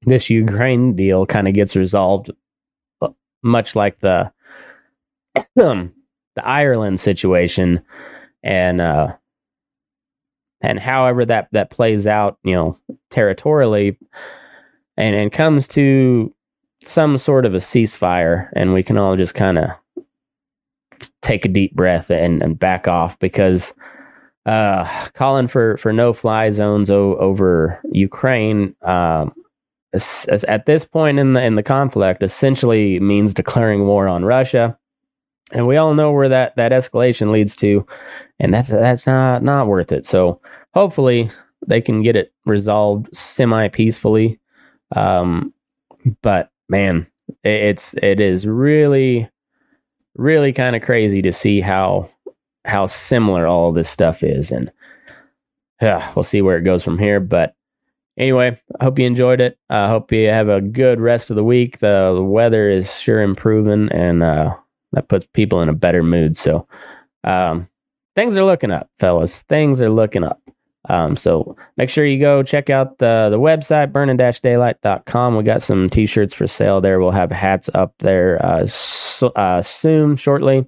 this 0.02 0.30
ukraine 0.30 0.94
deal 0.94 1.26
kind 1.26 1.48
of 1.48 1.54
gets 1.54 1.76
resolved 1.76 2.30
uh, 3.02 3.08
much 3.42 3.74
like 3.76 3.98
the 4.00 4.30
the 5.54 5.90
ireland 6.42 7.00
situation 7.00 7.82
and 8.42 8.80
uh 8.80 9.12
and 10.60 10.78
however 10.78 11.24
that 11.24 11.48
that 11.52 11.70
plays 11.70 12.06
out 12.06 12.38
you 12.44 12.54
know 12.54 12.78
territorially 13.10 13.98
and 14.96 15.14
and 15.14 15.32
comes 15.32 15.68
to 15.68 16.32
some 16.84 17.18
sort 17.18 17.44
of 17.44 17.54
a 17.54 17.58
ceasefire 17.58 18.48
and 18.54 18.72
we 18.72 18.82
can 18.82 18.96
all 18.96 19.16
just 19.16 19.34
kind 19.34 19.58
of 19.58 19.70
take 21.22 21.44
a 21.44 21.48
deep 21.48 21.74
breath 21.74 22.10
and, 22.10 22.42
and 22.42 22.58
back 22.58 22.86
off 22.86 23.18
because 23.18 23.74
uh, 24.46 25.08
calling 25.14 25.48
for, 25.48 25.76
for 25.76 25.92
no 25.92 26.12
fly 26.12 26.50
zones 26.50 26.90
o- 26.90 27.16
over 27.16 27.80
Ukraine 27.90 28.74
um, 28.82 29.34
at 30.48 30.66
this 30.66 30.84
point 30.84 31.18
in 31.18 31.32
the 31.32 31.42
in 31.42 31.54
the 31.54 31.62
conflict 31.62 32.22
essentially 32.22 33.00
means 33.00 33.34
declaring 33.34 33.86
war 33.86 34.08
on 34.08 34.24
Russia, 34.24 34.78
and 35.52 35.66
we 35.66 35.76
all 35.76 35.94
know 35.94 36.12
where 36.12 36.28
that, 36.28 36.54
that 36.56 36.72
escalation 36.72 37.30
leads 37.30 37.56
to, 37.56 37.86
and 38.38 38.52
that's 38.52 38.68
that's 38.68 39.06
not 39.06 39.42
not 39.42 39.66
worth 39.66 39.92
it. 39.92 40.06
So 40.06 40.40
hopefully 40.74 41.30
they 41.66 41.80
can 41.80 42.02
get 42.02 42.16
it 42.16 42.32
resolved 42.44 43.14
semi 43.14 43.68
peacefully. 43.68 44.38
Um, 44.94 45.52
but 46.22 46.50
man, 46.68 47.06
it, 47.42 47.50
it's 47.62 47.94
it 47.94 48.20
is 48.20 48.46
really 48.46 49.28
really 50.14 50.52
kind 50.52 50.76
of 50.76 50.82
crazy 50.82 51.22
to 51.22 51.32
see 51.32 51.60
how 51.60 52.10
how 52.66 52.86
similar 52.86 53.46
all 53.46 53.72
this 53.72 53.88
stuff 53.88 54.22
is, 54.22 54.50
and 54.50 54.70
yeah, 55.80 56.12
we'll 56.14 56.22
see 56.22 56.42
where 56.42 56.56
it 56.56 56.64
goes 56.64 56.82
from 56.82 56.98
here. 56.98 57.20
But 57.20 57.54
anyway, 58.16 58.60
I 58.80 58.84
hope 58.84 58.98
you 58.98 59.06
enjoyed 59.06 59.40
it. 59.40 59.58
I 59.70 59.88
hope 59.88 60.12
you 60.12 60.28
have 60.28 60.48
a 60.48 60.60
good 60.60 61.00
rest 61.00 61.30
of 61.30 61.36
the 61.36 61.44
week. 61.44 61.78
The, 61.78 62.12
the 62.14 62.22
weather 62.22 62.70
is 62.70 62.98
sure 62.98 63.22
improving, 63.22 63.90
and 63.90 64.22
uh, 64.22 64.54
that 64.92 65.08
puts 65.08 65.26
people 65.32 65.62
in 65.62 65.68
a 65.68 65.74
better 65.74 66.02
mood. 66.02 66.36
So 66.36 66.66
um, 67.24 67.68
things 68.14 68.36
are 68.36 68.44
looking 68.44 68.70
up, 68.70 68.90
fellas. 68.98 69.38
Things 69.42 69.80
are 69.80 69.90
looking 69.90 70.24
up. 70.24 70.40
Um, 70.88 71.16
so 71.16 71.56
make 71.76 71.90
sure 71.90 72.06
you 72.06 72.20
go 72.20 72.42
check 72.44 72.70
out 72.70 72.98
the 72.98 73.28
the 73.30 73.40
website 73.40 73.92
burning-daylight.com. 73.92 75.36
We 75.36 75.42
got 75.42 75.62
some 75.62 75.90
t-shirts 75.90 76.32
for 76.32 76.46
sale 76.46 76.80
there. 76.80 77.00
We'll 77.00 77.10
have 77.10 77.32
hats 77.32 77.68
up 77.74 77.94
there 77.98 78.44
uh, 78.44 78.66
so, 78.68 79.28
uh, 79.28 79.62
soon, 79.62 80.16
shortly, 80.16 80.64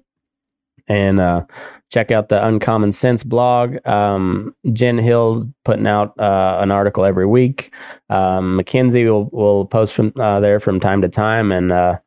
and 0.87 1.21
uh, 1.21 1.45
check 1.89 2.11
out 2.11 2.29
the 2.29 2.45
Uncommon 2.45 2.91
Sense 2.91 3.23
blog. 3.23 3.85
Um, 3.87 4.55
Jen 4.73 4.97
Hill 4.97 5.51
putting 5.65 5.87
out 5.87 6.17
uh, 6.19 6.59
an 6.61 6.71
article 6.71 7.05
every 7.05 7.25
week. 7.25 7.73
Um, 8.09 8.55
Mackenzie 8.55 9.05
will 9.05 9.29
will 9.31 9.65
post 9.65 9.93
from 9.93 10.13
uh, 10.19 10.39
there 10.39 10.59
from 10.59 10.79
time 10.79 11.01
to 11.01 11.09
time, 11.09 11.51
and 11.51 11.71
uh, 11.71 11.97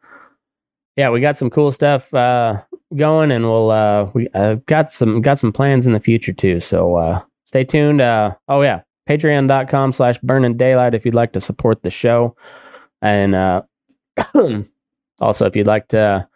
yeah, 0.97 1.11
we 1.11 1.21
got 1.21 1.37
some 1.37 1.51
cool 1.51 1.73
stuff 1.73 2.11
going, 2.11 3.31
and 3.31 3.45
we'll 3.45 4.11
we 4.15 4.29
got 4.67 4.93
some 4.93 5.21
got 5.21 5.39
some 5.39 5.53
plans 5.53 5.87
in 5.87 5.93
the 5.93 6.01
future 6.01 6.33
too. 6.33 6.61
So 6.61 7.23
stay 7.53 7.65
tuned. 7.65 8.01
Uh, 8.01 8.35
oh 8.49 8.63
yeah, 8.63 8.81
patreon.com 9.09 9.93
slash 9.93 10.19
burning 10.23 10.57
daylight 10.57 10.95
if 10.95 11.05
you'd 11.05 11.15
like 11.15 11.33
to 11.35 11.41
support 11.41 11.83
the 11.83 11.91
show. 11.91 12.35
And 13.03 13.35
uh, 13.35 13.63
also 15.21 15.47
if 15.47 15.55
you'd 15.55 15.67
like 15.67 15.89
to 15.89 16.27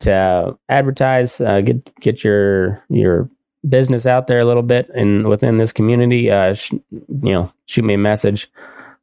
to 0.00 0.58
advertise, 0.68 1.40
uh, 1.40 1.60
get 1.60 1.94
get 2.00 2.24
your 2.24 2.82
your 2.88 3.30
business 3.68 4.06
out 4.06 4.26
there 4.26 4.40
a 4.40 4.44
little 4.44 4.62
bit 4.62 4.88
and 4.94 5.28
within 5.28 5.58
this 5.58 5.72
community, 5.72 6.30
uh, 6.30 6.54
sh- 6.54 6.72
you 6.90 7.32
know, 7.32 7.52
shoot 7.66 7.84
me 7.84 7.94
a 7.94 7.98
message. 7.98 8.50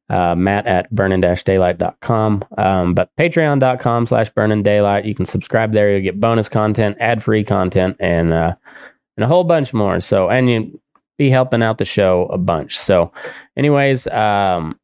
Uh, 0.10 0.34
Matt 0.36 0.66
at 0.66 0.90
burning-daylight.com. 0.90 2.46
Um, 2.58 2.94
but 2.94 3.10
patreon.com 3.20 4.08
slash 4.08 4.30
burning 4.30 4.64
daylight. 4.64 5.04
You 5.04 5.14
can 5.14 5.26
subscribe 5.26 5.74
there. 5.74 5.92
You'll 5.92 6.02
get 6.02 6.22
bonus 6.22 6.48
content, 6.48 6.96
ad 7.02 7.22
free 7.22 7.44
content, 7.44 7.98
and, 8.00 8.32
uh, 8.32 8.56
and 9.18 9.26
a 9.26 9.28
whole 9.28 9.44
bunch 9.44 9.74
more. 9.74 10.00
So, 10.00 10.30
and 10.30 10.50
you, 10.50 10.80
be 11.18 11.30
helping 11.30 11.64
out 11.64 11.78
the 11.78 11.86
show 11.86 12.28
a 12.28 12.38
bunch. 12.38 12.78
So, 12.78 13.12
anyways, 13.58 14.08
um, 14.08 14.80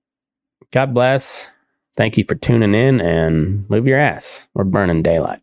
God 0.71 0.93
bless. 0.93 1.49
Thank 1.95 2.17
you 2.17 2.25
for 2.27 2.35
tuning 2.35 2.73
in 2.73 2.99
and 2.99 3.69
move 3.69 3.85
your 3.85 3.99
ass. 3.99 4.47
We're 4.55 4.63
burning 4.63 5.03
daylight. 5.03 5.42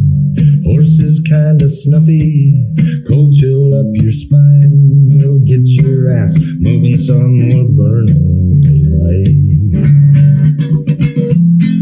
Horses 0.65 1.19
kinda 1.27 1.69
snuffy, 1.69 2.65
cold 3.07 3.35
chill 3.35 3.73
up 3.73 3.87
your 3.93 4.11
spine. 4.11 5.17
You'll 5.19 5.39
get 5.39 5.61
your 5.65 6.11
ass 6.11 6.37
moving, 6.59 6.97
sun 6.97 7.49
will 7.49 7.67
burn 7.67 8.09
on 8.09 8.61
daylight. 8.61 9.35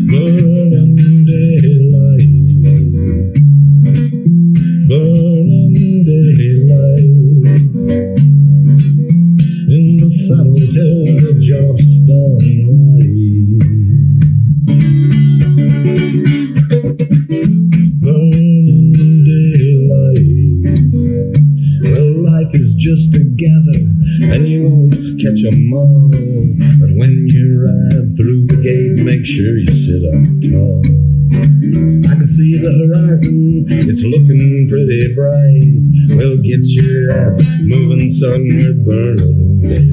Burn 0.09 0.88
sun, 38.07 38.47
we're 38.47 38.73
burning 38.73 39.88